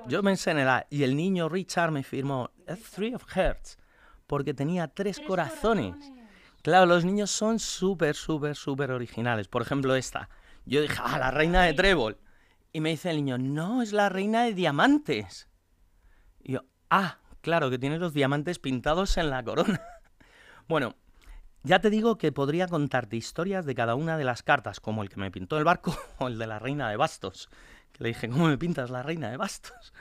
Yo 0.07 0.23
pensé 0.23 0.51
en 0.51 0.59
el 0.59 0.69
as. 0.69 0.85
Y 0.91 1.03
el 1.03 1.17
niño 1.17 1.49
Richard 1.49 1.91
me 1.91 2.03
firmó 2.03 2.51
"A 2.69 2.77
Three 2.77 3.15
of 3.15 3.25
Hearts, 3.35 3.79
porque 4.27 4.55
tenía 4.55 4.89
tres, 4.89 5.17
Tres 5.17 5.27
corazones. 5.27 5.95
corazones. 5.95 6.23
Claro, 6.63 6.87
los 6.87 7.05
niños 7.05 7.31
son 7.31 7.59
súper, 7.59 8.15
súper, 8.15 8.55
súper 8.55 8.93
originales. 8.93 9.49
Por 9.49 9.63
ejemplo, 9.63 9.97
esta. 9.97 10.29
Yo 10.65 10.81
dije, 10.81 10.97
ah, 11.03 11.19
la 11.19 11.31
reina 11.31 11.63
de 11.65 11.75
trébol. 11.75 12.19
Y 12.73 12.81
me 12.81 12.91
dice 12.91 13.11
el 13.11 13.17
niño, 13.17 13.37
no, 13.37 13.83
es 13.83 13.93
la 13.93 14.09
reina 14.09 14.45
de 14.45 14.55
diamantes. 14.55 15.49
Y 16.41 16.53
yo, 16.53 16.65
ah, 16.89 17.19
claro, 17.41 17.69
que 17.69 17.79
tiene 17.79 17.99
los 17.99 18.15
diamantes 18.15 18.59
pintados 18.59 19.17
en 19.19 19.29
la 19.29 19.43
corona. 19.43 19.83
bueno, 20.69 20.95
ya 21.65 21.81
te 21.81 21.91
digo 21.91 22.17
que 22.17 22.33
podría 22.33 22.69
contarte 22.69 23.17
historias 23.17 23.67
de 23.67 23.75
cada 23.75 23.95
una 23.95 24.17
de 24.17 24.25
las 24.25 24.43
cartas, 24.43 24.81
como 24.81 25.03
el 25.03 25.09
que 25.09 25.17
me 25.17 25.31
pintó 25.31 25.59
el 25.59 25.65
barco 25.65 25.97
o 26.19 26.29
el 26.29 26.39
de 26.39 26.47
la 26.47 26.59
reina 26.61 26.89
de 26.89 26.97
bastos. 26.97 27.51
Que 27.93 28.05
le 28.05 28.09
dije, 28.11 28.29
¿cómo 28.29 28.47
me 28.47 28.57
pintas 28.57 28.89
la 28.89 29.03
reina 29.03 29.31
de 29.31 29.37
bastos? 29.37 29.93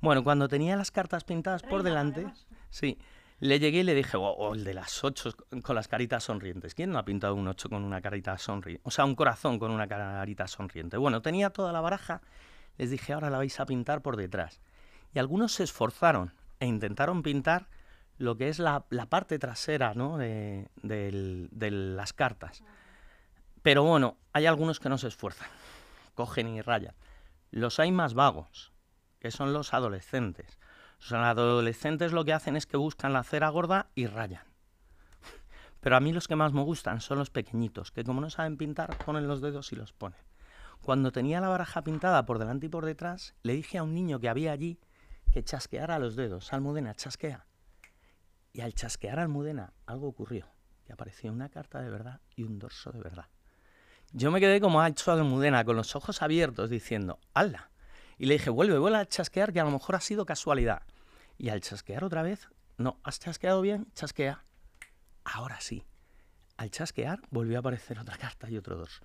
Bueno, 0.00 0.24
cuando 0.24 0.48
tenía 0.48 0.76
las 0.76 0.90
cartas 0.90 1.24
pintadas 1.24 1.62
por 1.62 1.82
delante, 1.82 2.26
sí, 2.70 2.98
le 3.38 3.58
llegué 3.58 3.80
y 3.80 3.82
le 3.82 3.94
dije, 3.94 4.16
o 4.16 4.22
o 4.22 4.54
el 4.54 4.64
de 4.64 4.74
las 4.74 5.04
ocho 5.04 5.30
con 5.62 5.76
las 5.76 5.88
caritas 5.88 6.24
sonrientes. 6.24 6.74
¿Quién 6.74 6.90
no 6.90 6.98
ha 6.98 7.04
pintado 7.04 7.34
un 7.34 7.48
ocho 7.48 7.68
con 7.68 7.84
una 7.84 8.00
carita 8.00 8.36
sonriente? 8.38 8.82
O 8.84 8.90
sea, 8.90 9.04
un 9.04 9.14
corazón 9.14 9.58
con 9.58 9.70
una 9.70 9.86
carita 9.86 10.46
sonriente. 10.46 10.96
Bueno, 10.96 11.22
tenía 11.22 11.50
toda 11.50 11.72
la 11.72 11.80
baraja. 11.80 12.22
Les 12.78 12.90
dije, 12.90 13.12
ahora 13.12 13.30
la 13.30 13.38
vais 13.38 13.58
a 13.60 13.66
pintar 13.66 14.02
por 14.02 14.16
detrás. 14.16 14.60
Y 15.14 15.18
algunos 15.18 15.52
se 15.52 15.64
esforzaron 15.64 16.32
e 16.60 16.66
intentaron 16.66 17.22
pintar 17.22 17.68
lo 18.18 18.36
que 18.36 18.48
es 18.48 18.58
la, 18.58 18.86
parte 19.08 19.38
trasera 19.38 19.94
¿no? 19.94 20.16
de 20.18 20.68
las 21.70 22.12
cartas. 22.12 22.62
Pero 23.66 23.82
bueno, 23.82 24.16
hay 24.32 24.46
algunos 24.46 24.78
que 24.78 24.88
no 24.88 24.96
se 24.96 25.08
esfuerzan, 25.08 25.48
cogen 26.14 26.46
y 26.46 26.60
rayan. 26.62 26.94
Los 27.50 27.80
hay 27.80 27.90
más 27.90 28.14
vagos, 28.14 28.72
que 29.18 29.32
son 29.32 29.52
los 29.52 29.74
adolescentes. 29.74 30.56
Los 30.98 31.12
adolescentes 31.12 32.12
lo 32.12 32.24
que 32.24 32.32
hacen 32.32 32.56
es 32.56 32.66
que 32.66 32.76
buscan 32.76 33.12
la 33.12 33.22
cera 33.22 33.48
gorda 33.48 33.90
y 33.94 34.06
rayan. 34.06 34.44
Pero 35.80 35.96
a 35.96 36.00
mí 36.00 36.12
los 36.12 36.28
que 36.28 36.36
más 36.36 36.52
me 36.52 36.62
gustan 36.62 37.00
son 37.00 37.18
los 37.18 37.30
pequeñitos, 37.30 37.92
que 37.92 38.04
como 38.04 38.20
no 38.20 38.30
saben 38.30 38.56
pintar, 38.56 38.96
ponen 39.04 39.28
los 39.28 39.40
dedos 39.40 39.72
y 39.72 39.76
los 39.76 39.92
ponen. 39.92 40.18
Cuando 40.82 41.12
tenía 41.12 41.40
la 41.40 41.48
baraja 41.48 41.82
pintada 41.82 42.26
por 42.26 42.38
delante 42.38 42.66
y 42.66 42.68
por 42.68 42.84
detrás, 42.84 43.34
le 43.42 43.54
dije 43.54 43.78
a 43.78 43.82
un 43.82 43.94
niño 43.94 44.20
que 44.20 44.28
había 44.28 44.52
allí 44.52 44.78
que 45.32 45.42
chasqueara 45.42 45.98
los 45.98 46.16
dedos. 46.16 46.52
Almudena, 46.52 46.94
chasquea. 46.94 47.46
Y 48.52 48.60
al 48.60 48.72
chasquear 48.72 49.18
a 49.18 49.22
Almudena, 49.22 49.72
algo 49.84 50.08
ocurrió. 50.08 50.46
Que 50.84 50.92
apareció 50.92 51.32
una 51.32 51.48
carta 51.48 51.80
de 51.82 51.90
verdad 51.90 52.20
y 52.36 52.44
un 52.44 52.58
dorso 52.58 52.92
de 52.92 53.00
verdad. 53.00 53.26
Yo 54.12 54.30
me 54.30 54.40
quedé 54.40 54.60
como 54.60 54.80
ha 54.80 54.88
hecho 54.88 55.12
Almudena, 55.12 55.64
con 55.64 55.76
los 55.76 55.96
ojos 55.96 56.22
abiertos, 56.22 56.70
diciendo, 56.70 57.18
¡hala! 57.34 57.70
Y 58.18 58.26
le 58.26 58.34
dije, 58.34 58.50
vuelve, 58.50 58.78
vuelve 58.78 58.98
a 58.98 59.06
chasquear, 59.06 59.52
que 59.52 59.60
a 59.60 59.64
lo 59.64 59.70
mejor 59.70 59.94
ha 59.94 60.00
sido 60.00 60.24
casualidad. 60.24 60.82
Y 61.38 61.50
al 61.50 61.60
chasquear 61.60 62.02
otra 62.04 62.22
vez, 62.22 62.48
no, 62.78 62.98
¿has 63.02 63.20
chasqueado 63.20 63.60
bien? 63.60 63.86
Chasquea. 63.94 64.42
Ahora 65.24 65.60
sí. 65.60 65.84
Al 66.56 66.70
chasquear 66.70 67.20
volvió 67.30 67.58
a 67.58 67.60
aparecer 67.60 67.98
otra 67.98 68.16
carta 68.18 68.48
y 68.48 68.56
otro 68.56 68.76
dorso. 68.76 69.02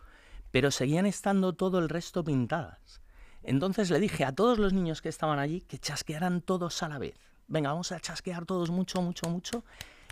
Pero 0.52 0.72
seguían 0.72 1.06
estando 1.06 1.54
todo 1.54 1.80
el 1.80 1.90
resto 1.90 2.24
pintadas. 2.24 3.02
Entonces 3.44 3.90
le 3.90 4.00
dije 4.00 4.24
a 4.24 4.34
todos 4.34 4.60
los 4.60 4.74
niños 4.74 5.02
que 5.02 5.10
estaban 5.10 5.40
allí 5.40 5.62
que 5.62 5.78
chasquearan 5.78 6.42
todos 6.42 6.84
a 6.84 6.90
la 6.90 7.00
vez. 7.00 7.16
Venga, 7.48 7.70
vamos 7.72 7.92
a 7.92 8.00
chasquear 8.00 8.46
todos 8.46 8.70
mucho, 8.70 9.02
mucho, 9.02 9.28
mucho. 9.30 9.66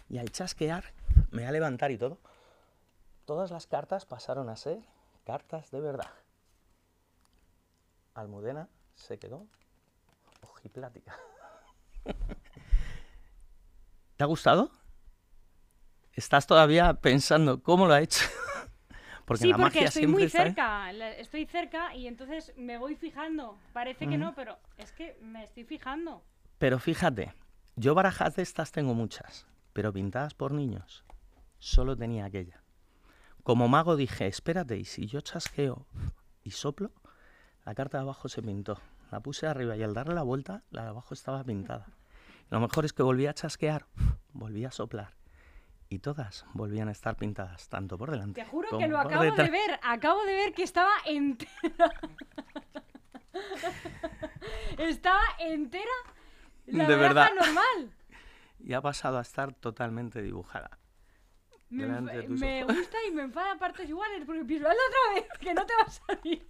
Y 0.09 0.17
al 0.17 0.31
chasquear, 0.31 0.83
me 1.31 1.43
voy 1.43 1.47
a 1.47 1.51
levantar 1.51 1.91
y 1.91 1.97
todo. 1.97 2.17
Todas 3.25 3.51
las 3.51 3.67
cartas 3.67 4.05
pasaron 4.05 4.49
a 4.49 4.55
ser 4.55 4.79
cartas 5.23 5.69
de 5.71 5.79
verdad. 5.79 6.11
Almudena 8.15 8.67
se 8.99 9.17
quedó 9.17 9.47
ojiplática. 10.41 11.17
¿Te 14.17 14.23
ha 14.23 14.27
gustado? 14.27 14.71
¿Estás 16.13 16.45
todavía 16.45 16.93
pensando 16.95 17.63
cómo 17.63 17.87
lo 17.87 17.93
ha 17.93 18.01
hecho? 18.01 18.25
Porque 19.25 19.43
sí, 19.43 19.49
la 19.49 19.57
porque 19.57 19.79
magia 19.81 19.87
estoy 19.89 20.07
muy 20.07 20.27
cerca, 20.27 20.91
estoy 20.91 21.45
cerca 21.45 21.95
y 21.95 22.07
entonces 22.07 22.51
me 22.57 22.79
voy 22.79 22.95
fijando. 22.95 23.59
Parece 23.73 24.07
que 24.07 24.17
no, 24.17 24.33
pero 24.33 24.57
es 24.79 24.91
que 24.91 25.19
me 25.21 25.43
estoy 25.43 25.65
fijando. 25.65 26.23
Pero 26.57 26.79
fíjate, 26.79 27.35
yo 27.75 27.93
barajas 27.93 28.35
de 28.35 28.41
estas 28.41 28.71
tengo 28.71 28.95
muchas, 28.95 29.45
pero 29.71 29.93
pintadas 29.93 30.33
por 30.33 30.51
niños, 30.51 31.05
solo 31.59 31.95
tenía 31.95 32.25
aquella. 32.25 32.63
Como 33.43 33.67
mago 33.67 33.95
dije, 33.95 34.25
espérate, 34.25 34.77
y 34.77 34.85
si 34.85 35.05
yo 35.05 35.21
chasqueo 35.21 35.85
y 36.43 36.49
soplo, 36.49 36.91
la 37.69 37.75
carta 37.75 37.99
de 37.99 38.01
abajo 38.01 38.27
se 38.29 38.41
pintó. 38.41 38.81
La 39.11 39.19
puse 39.19 39.45
arriba 39.45 39.77
y 39.77 39.83
al 39.83 39.93
darle 39.93 40.15
la 40.15 40.23
vuelta, 40.23 40.63
la 40.71 40.81
de 40.81 40.89
abajo 40.89 41.13
estaba 41.13 41.43
pintada. 41.43 41.85
Lo 42.49 42.59
mejor 42.59 42.83
es 42.83 42.93
que 42.93 43.03
volví 43.03 43.27
a 43.27 43.33
chasquear, 43.35 43.85
volví 44.33 44.65
a 44.65 44.71
soplar. 44.71 45.13
Y 45.87 45.99
todas 45.99 46.47
volvían 46.53 46.87
a 46.87 46.91
estar 46.93 47.15
pintadas, 47.15 47.69
tanto 47.69 47.95
por 47.95 48.09
delante 48.09 48.41
Te 48.41 48.47
juro 48.49 48.69
como 48.69 48.81
que 48.81 48.87
lo 48.87 48.97
acabo 48.97 49.21
de 49.21 49.49
ver. 49.51 49.79
Acabo 49.83 50.25
de 50.25 50.33
ver 50.33 50.53
que 50.53 50.63
estaba 50.63 50.89
entera. 51.05 51.51
estaba 54.79 55.21
entera. 55.37 55.91
La 56.65 56.87
De 56.87 56.95
verdad. 56.95 57.29
normal. 57.39 57.93
Y 58.61 58.73
ha 58.73 58.81
pasado 58.81 59.19
a 59.19 59.21
estar 59.21 59.53
totalmente 59.53 60.23
dibujada. 60.23 60.79
Me, 61.69 61.85
me 61.85 62.63
gusta 62.63 62.97
y 63.07 63.11
me 63.11 63.21
enfada 63.21 63.51
a 63.51 63.59
partes 63.59 63.87
iguales 63.87 64.23
porque 64.25 64.43
pienso, 64.43 64.67
hazlo 64.67 64.81
otra 64.87 65.21
vez, 65.21 65.39
que 65.39 65.53
no 65.53 65.63
te 65.67 65.73
va 65.75 65.83
a 65.83 65.91
salir. 65.91 66.45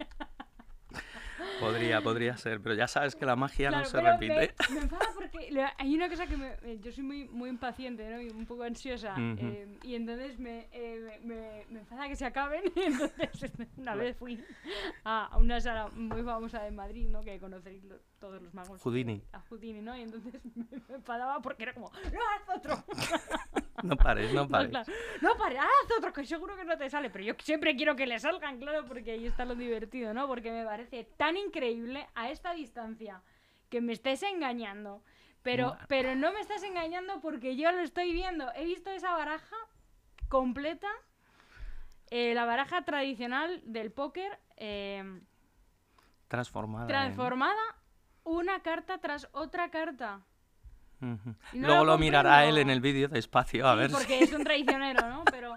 Podría, 1.60 2.00
podría 2.00 2.36
ser, 2.36 2.60
pero 2.60 2.74
ya 2.74 2.86
sabes 2.88 3.14
que 3.16 3.24
la 3.26 3.36
magia 3.36 3.68
Claro, 3.68 3.84
no 3.84 3.90
se 3.90 4.00
repite. 4.00 4.54
Me, 4.68 4.74
me 4.74 4.80
enfada 4.82 5.06
porque 5.14 5.50
le- 5.50 5.66
hay 5.78 5.94
una 5.94 6.08
cosa 6.08 6.26
que 6.26 6.36
me, 6.36 6.52
eh, 6.62 6.78
yo 6.82 6.92
soy 6.92 7.04
muy, 7.04 7.28
muy 7.28 7.48
impaciente 7.50 8.08
¿no? 8.10 8.20
y 8.20 8.28
un 8.30 8.46
poco 8.46 8.62
ansiosa 8.62 9.14
eh, 9.18 9.78
y 9.82 9.94
entonces 9.94 10.38
me, 10.38 10.68
eh, 10.72 11.20
me, 11.22 11.62
enfada 11.78 12.08
que 12.08 12.16
se 12.16 12.24
acaben 12.24 12.62
y 12.76 12.80
entonces 12.82 13.52
una 13.76 13.94
vez 13.94 14.16
fui 14.16 14.42
a, 15.04 15.36
una 15.38 15.60
sala 15.60 15.88
muy 15.88 16.22
famosa 16.22 16.62
de 16.62 16.70
Madrid 16.70 17.08
¿no? 17.08 17.20
que 17.22 17.38
conoceréis 17.38 17.84
lo- 17.84 18.00
todos 18.18 18.40
los 18.42 18.52
magos 18.54 18.80
Houdini. 18.82 19.22
a 19.32 19.40
Houdini 19.48 19.80
¿no? 19.80 19.96
y 19.96 20.02
entonces 20.02 20.34
me, 20.54 20.64
me 20.88 20.94
enfadaba 20.96 21.40
porque 21.40 21.62
era 21.64 21.74
como 21.74 21.90
no 21.90 21.98
haz 22.20 22.56
otro 22.56 22.84
No 23.82 23.96
pares, 23.96 24.32
no 24.32 24.42
No, 24.44 24.48
pares. 24.48 24.70
claro. 24.70 24.92
No, 25.20 25.36
para, 25.36 25.62
haz 25.62 25.90
otro 25.98 26.12
que 26.12 26.24
seguro 26.24 26.56
que 26.56 26.64
no 26.64 26.76
te 26.76 26.88
sale. 26.90 27.10
Pero 27.10 27.24
yo 27.24 27.34
siempre 27.42 27.76
quiero 27.76 27.96
que 27.96 28.06
le 28.06 28.18
salgan, 28.18 28.58
claro, 28.58 28.84
porque 28.86 29.12
ahí 29.12 29.26
está 29.26 29.44
lo 29.44 29.54
divertido, 29.54 30.12
¿no? 30.14 30.26
Porque 30.26 30.50
me 30.50 30.64
parece 30.64 31.04
tan 31.16 31.36
increíble 31.36 32.06
a 32.14 32.30
esta 32.30 32.52
distancia 32.54 33.22
que 33.68 33.80
me 33.80 33.92
estés 33.92 34.22
engañando. 34.22 35.02
Pero, 35.42 35.68
Bueno. 35.70 35.84
pero 35.88 36.14
no 36.16 36.32
me 36.32 36.40
estás 36.40 36.62
engañando 36.62 37.20
porque 37.20 37.56
yo 37.56 37.72
lo 37.72 37.80
estoy 37.80 38.12
viendo. 38.12 38.52
He 38.54 38.64
visto 38.66 38.90
esa 38.90 39.12
baraja 39.14 39.56
completa, 40.28 40.88
eh, 42.10 42.34
la 42.34 42.44
baraja 42.44 42.82
tradicional 42.84 43.62
del 43.64 43.90
póker, 43.90 44.38
eh, 44.56 45.02
Transformada. 46.28 46.84
en- 46.84 46.88
transformada 46.88 47.60
una 48.24 48.60
carta 48.62 48.98
tras 48.98 49.28
otra 49.32 49.70
carta. 49.70 50.20
No 51.00 51.34
Luego 51.54 51.84
lo 51.84 51.92
lo 51.92 51.98
mirará 51.98 52.44
él 52.44 52.58
en 52.58 52.70
el 52.70 52.80
vídeo 52.80 53.08
despacio 53.08 53.66
a 53.68 53.72
Sí, 53.72 53.78
ver. 53.78 53.90
si- 53.90 53.96
porque 53.96 54.20
es 54.22 54.32
un 54.32 54.44
traicionero, 54.44 55.08
¿no? 55.08 55.24
Pero 55.30 55.54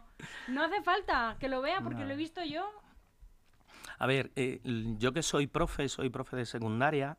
no 0.48 0.64
hace 0.64 0.82
falta 0.82 1.36
que 1.40 1.50
lo 1.50 1.62
vea 1.62 1.82
porque 1.82 2.02
No. 2.02 2.06
lo 2.06 2.14
he 2.14 2.18
visto 2.18 2.44
yo. 2.44 2.70
A 4.00 4.08
ver, 4.08 4.32
eh, 4.36 4.60
yo 4.98 5.12
que 5.14 5.22
soy 5.24 5.48
profe, 5.48 5.88
soy 5.90 6.10
profe 6.10 6.36
de 6.38 6.46
secundaria, 6.46 7.18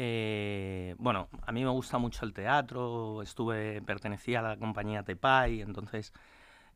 Eh, 0.00 0.94
bueno, 0.98 1.28
a 1.44 1.50
mí 1.50 1.64
me 1.64 1.70
gusta 1.70 1.98
mucho 1.98 2.24
el 2.24 2.32
teatro, 2.32 3.20
estuve, 3.20 3.82
pertenecía 3.82 4.38
a 4.38 4.42
la 4.42 4.56
compañía 4.56 5.02
Tepai, 5.02 5.60
entonces, 5.60 6.12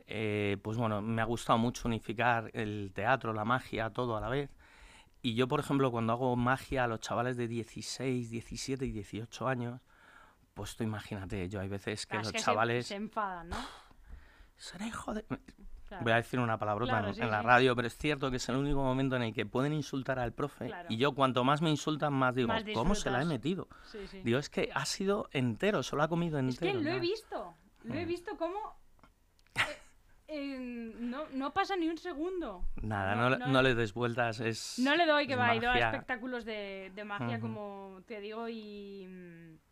eh, 0.08 0.56
pues 0.60 0.76
bueno, 0.76 1.00
me 1.02 1.22
ha 1.22 1.24
gustado 1.24 1.56
mucho 1.56 1.86
unificar 1.86 2.50
el 2.52 2.90
teatro, 2.92 3.32
la 3.32 3.44
magia, 3.44 3.90
todo 3.90 4.16
a 4.16 4.20
la 4.20 4.28
vez. 4.28 4.50
Y 5.22 5.34
yo, 5.36 5.46
por 5.46 5.60
ejemplo, 5.60 5.92
cuando 5.92 6.12
hago 6.14 6.34
magia 6.34 6.82
a 6.82 6.88
los 6.88 6.98
chavales 6.98 7.36
de 7.36 7.46
16, 7.46 8.28
17 8.30 8.86
y 8.86 8.90
18 8.90 9.46
años, 9.46 9.80
pues 10.54 10.76
tú 10.76 10.84
imagínate, 10.84 11.48
yo 11.48 11.60
hay 11.60 11.68
veces 11.68 12.06
que 12.06 12.10
Claro, 12.10 12.20
los 12.20 12.26
es 12.28 12.32
que 12.32 12.38
se- 12.38 12.44
chavales... 12.44 12.86
Se, 12.86 12.94
enfadan, 12.96 13.48
¿no? 13.48 13.56
Será 14.56 14.86
hijo 14.86 15.14
de... 15.14 15.24
Claro. 15.88 16.04
Voy 16.04 16.12
a 16.12 16.16
decir 16.16 16.40
una 16.40 16.56
palabrota 16.56 16.92
Claro, 16.92 17.08
en, 17.08 17.14
sí, 17.14 17.20
en 17.20 17.30
la 17.30 17.42
radio, 17.42 17.76
pero 17.76 17.86
es 17.86 17.98
cierto 17.98 18.30
que 18.30 18.38
es 18.38 18.48
el 18.48 18.56
único 18.56 18.82
momento 18.82 19.14
en 19.16 19.22
el 19.24 19.34
que 19.34 19.44
pueden 19.44 19.74
insultar 19.74 20.18
al 20.18 20.32
profe. 20.32 20.70
Y 20.88 20.96
yo, 20.96 21.12
cuanto 21.14 21.44
más 21.44 21.60
me 21.60 21.68
insultan, 21.68 22.14
más 22.14 22.34
digo, 22.34 22.48
Más 22.48 22.64
¿cómo 22.72 22.94
se 22.94 23.10
la 23.10 23.20
he 23.20 23.26
metido? 23.26 23.68
Sí, 23.90 23.98
sí. 24.06 24.22
Digo, 24.24 24.38
es 24.38 24.48
que 24.48 24.70
ha 24.72 24.86
sido 24.86 25.28
entero, 25.32 25.82
solo 25.82 26.02
ha 26.02 26.08
comido 26.08 26.38
Es 26.38 26.58
que 26.58 26.68
entero. 26.70 26.82
lo 26.82 26.96
he 26.96 27.00
visto. 27.00 27.54
Lo 27.82 27.94
he 27.94 28.06
Mm. 28.06 28.08
visto 28.08 28.36
como. 28.38 28.58
no, 30.30 31.28
no 31.34 31.52
pasa 31.52 31.76
ni 31.76 31.88
un 31.88 31.98
segundo. 31.98 32.64
Nada, 32.80 33.14
No, 33.14 33.22
no, 33.24 33.30
le- 33.30 33.38
no- 33.38 33.46
no 33.48 33.62
le 33.62 33.74
des 33.74 33.92
vueltas, 33.92 34.40
es. 34.40 34.78
No 34.78 34.96
le 34.96 35.04
doy 35.04 35.26
que 35.26 35.36
va, 35.36 35.52
he 35.52 35.56
ido 35.58 35.70
a 35.70 35.78
espectáculos 35.78 36.46
de, 36.46 36.90
de 36.94 37.04
magia, 37.04 37.38
como 37.38 38.00
te 38.06 38.20
digo, 38.20 38.48
y, 38.48 39.06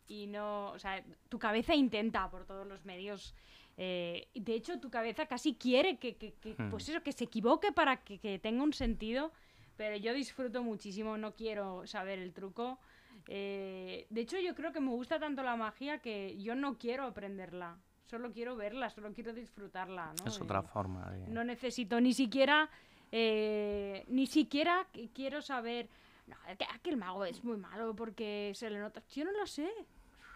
no. 0.31 0.71
O 0.71 0.79
sea, 0.79 1.03
tu 1.29 1.37
cabeza 1.37 1.75
intenta 1.75 2.29
por 2.29 2.45
todos 2.45 2.65
los 2.65 2.83
medios. 2.85 3.35
eh, 3.77 4.27
de 4.35 4.53
hecho, 4.53 4.79
tu 4.79 4.89
cabeza 4.89 5.25
casi 5.27 5.55
quiere 5.55 5.97
que, 5.97 6.15
que- 6.17 6.33
que, 6.33 6.53
Hmm. 6.57 6.69
pues 6.69 6.87
eso, 6.89 7.01
que 7.01 7.13
se 7.13 7.23
equivoque 7.23 7.71
para 7.71 7.97
que, 8.03 8.19
que 8.19 8.37
tenga 8.39 8.63
un 8.63 8.73
sentido. 8.73 9.31
Pero 9.77 9.95
yo 9.97 10.13
disfruto 10.13 10.61
muchísimo, 10.61 11.17
no 11.17 11.33
quiero 11.35 11.87
saber 11.87 12.19
el 12.19 12.33
truco. 12.33 12.79
Eh, 13.27 14.05
de 14.09 14.21
hecho, 14.21 14.37
yo 14.39 14.53
creo 14.55 14.71
que 14.71 14.79
me 14.81 14.89
gusta 14.89 15.19
tanto 15.19 15.41
la 15.41 15.55
magia 15.55 15.99
que 15.99 16.37
yo 16.41 16.53
no 16.55 16.77
quiero 16.77 17.05
aprenderla. 17.05 17.77
Solo 18.07 18.31
quiero 18.33 18.55
verla, 18.57 18.89
solo 18.89 19.13
quiero 19.13 19.31
disfrutarla. 19.33 20.13
¿no? 20.19 20.27
Es 20.29 20.39
otra 20.41 20.61
forma 20.63 21.09
de. 21.09 21.27
no 21.29 21.43
necesito 21.43 21.99
ni 22.01 22.13
siquiera, 22.13 22.69
eh, 23.11 24.03
ni 24.09 24.27
siquiera 24.27 24.85
quiero 25.13 25.41
saber, 25.41 25.87
no, 26.27 26.35
aquel 26.73 26.97
mago 26.97 27.25
es 27.25 27.43
muy 27.43 27.57
malo 27.57 27.95
porque 27.95 28.51
se 28.53 28.69
le 28.69 28.79
nota. 28.79 29.01
Yo 29.09 29.23
no 29.25 29.31
lo 29.31 29.45
sé. 29.47 29.69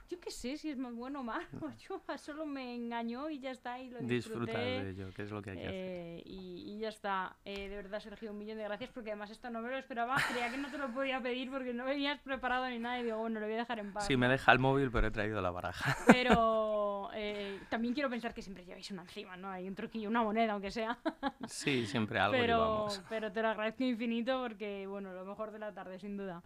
Yo 0.10 0.20
qué 0.20 0.30
sé 0.30 0.58
si 0.58 0.70
es 0.70 0.78
más 0.78 0.94
bueno 0.94 1.22
o 1.22 1.24
malo. 1.24 1.46
Yo 1.89 2.02
solo 2.18 2.46
me 2.46 2.76
engañó 2.76 3.30
y 3.30 3.39
ya 3.39 3.52
está 3.52 3.80
y 3.80 3.89
lo 3.89 4.00
disfruté. 4.00 4.15
Disfrutar 4.15 4.62
de 4.62 4.89
ello, 4.91 5.13
que 5.13 5.24
es 5.24 5.32
lo 5.32 5.41
que 5.41 5.52
hay 5.52 5.58
que 5.58 5.68
hacer. 5.68 5.76
Eh, 5.76 6.24
y, 6.26 6.74
y 6.74 6.80
ya 6.80 6.89
está. 6.89 7.36
Eh, 7.44 7.70
de 7.70 7.76
verdad, 7.76 8.00
Sergio, 8.00 8.32
un 8.32 8.38
millón 8.38 8.58
de 8.58 8.63
gracias 8.63 8.91
porque 8.91 9.12
además 9.12 9.32
esto 9.32 9.50
no 9.50 9.62
me 9.62 9.70
lo 9.70 9.78
esperaba. 9.78 10.15
Creía 10.30 10.52
que 10.52 10.58
no 10.58 10.70
te 10.70 10.78
lo 10.78 10.94
podía 10.94 11.22
pedir 11.22 11.50
porque 11.50 11.74
no 11.74 11.86
venías 11.86 12.20
preparado 12.20 12.70
ni 12.70 12.80
nada 12.80 13.00
y 13.00 13.04
digo, 13.04 13.18
bueno, 13.18 13.39
lo 13.39 13.46
voy 13.46 13.56
a 13.56 13.60
dejar 13.60 13.80
en 13.80 13.94
paz. 13.94 14.06
Sí, 14.06 14.15
me 14.15 14.28
deja 14.28 14.52
el 14.52 14.60
móvil, 14.60 14.91
pero 14.91 15.08
he 15.08 15.12
traído 15.12 15.41
la 15.41 15.52
baraja. 15.52 15.96
Pero 16.08 17.10
eh, 17.13 17.60
también 17.70 17.94
quiero 17.94 18.10
pensar 18.10 18.34
que 18.34 18.41
siempre 18.41 18.65
lleváis 18.65 18.89
una 18.91 19.04
encima, 19.04 19.36
¿no? 19.38 19.50
Hay 19.50 19.68
un 19.68 19.76
truquillo, 19.76 20.10
una 20.10 20.24
moneda, 20.24 20.54
aunque 20.54 20.72
sea. 20.72 20.98
Sí, 21.48 21.86
siempre 21.86 22.20
algo 22.20 22.34
pero, 22.34 22.58
llevamos. 22.58 23.04
pero 23.10 23.32
te 23.32 23.41
lo 23.41 23.50
agradezco 23.50 23.84
infinito 23.84 24.41
porque, 24.41 24.88
bueno, 24.88 25.13
lo 25.13 25.26
mejor 25.26 25.52
de 25.52 25.60
la 25.60 25.74
tarde, 25.74 26.00
sin 26.00 26.18
duda. 26.18 26.44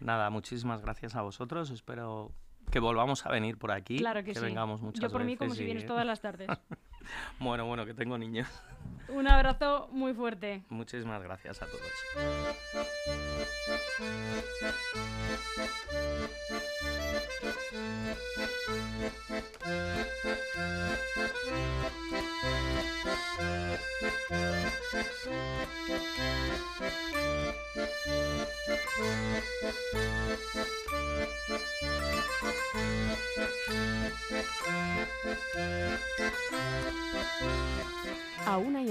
Nada, 0.00 0.30
muchísimas 0.30 0.82
gracias 0.82 1.16
a 1.16 1.22
vosotros. 1.22 1.70
Espero 1.70 2.32
que 2.70 2.78
volvamos 2.80 3.24
a 3.26 3.30
venir 3.30 3.56
por 3.58 3.72
aquí. 3.72 3.98
claro 3.98 4.22
que, 4.24 4.34
sí. 4.34 4.40
vengamos 4.40 4.80
muchas 4.80 5.00
Yo 5.02 5.10
por 5.10 5.24
mí 5.24 5.36
como 5.36 5.50
veces 5.50 5.58
si 5.58 5.62
y- 5.62 5.66
vienes 5.66 5.86
todas 5.86 6.06
las 6.06 6.20
tardes. 6.20 6.48
Bueno, 7.38 7.64
bueno, 7.64 7.86
que 7.86 7.94
tengo 7.94 8.18
niños. 8.18 8.46
Un 9.08 9.26
abrazo 9.26 9.88
muy 9.90 10.12
fuerte. 10.14 10.62
Muchísimas 10.68 11.22
gracias 11.22 11.62
a 11.62 11.66
todos. 11.66 11.82
Aún 38.46 38.76
hay 38.76 38.90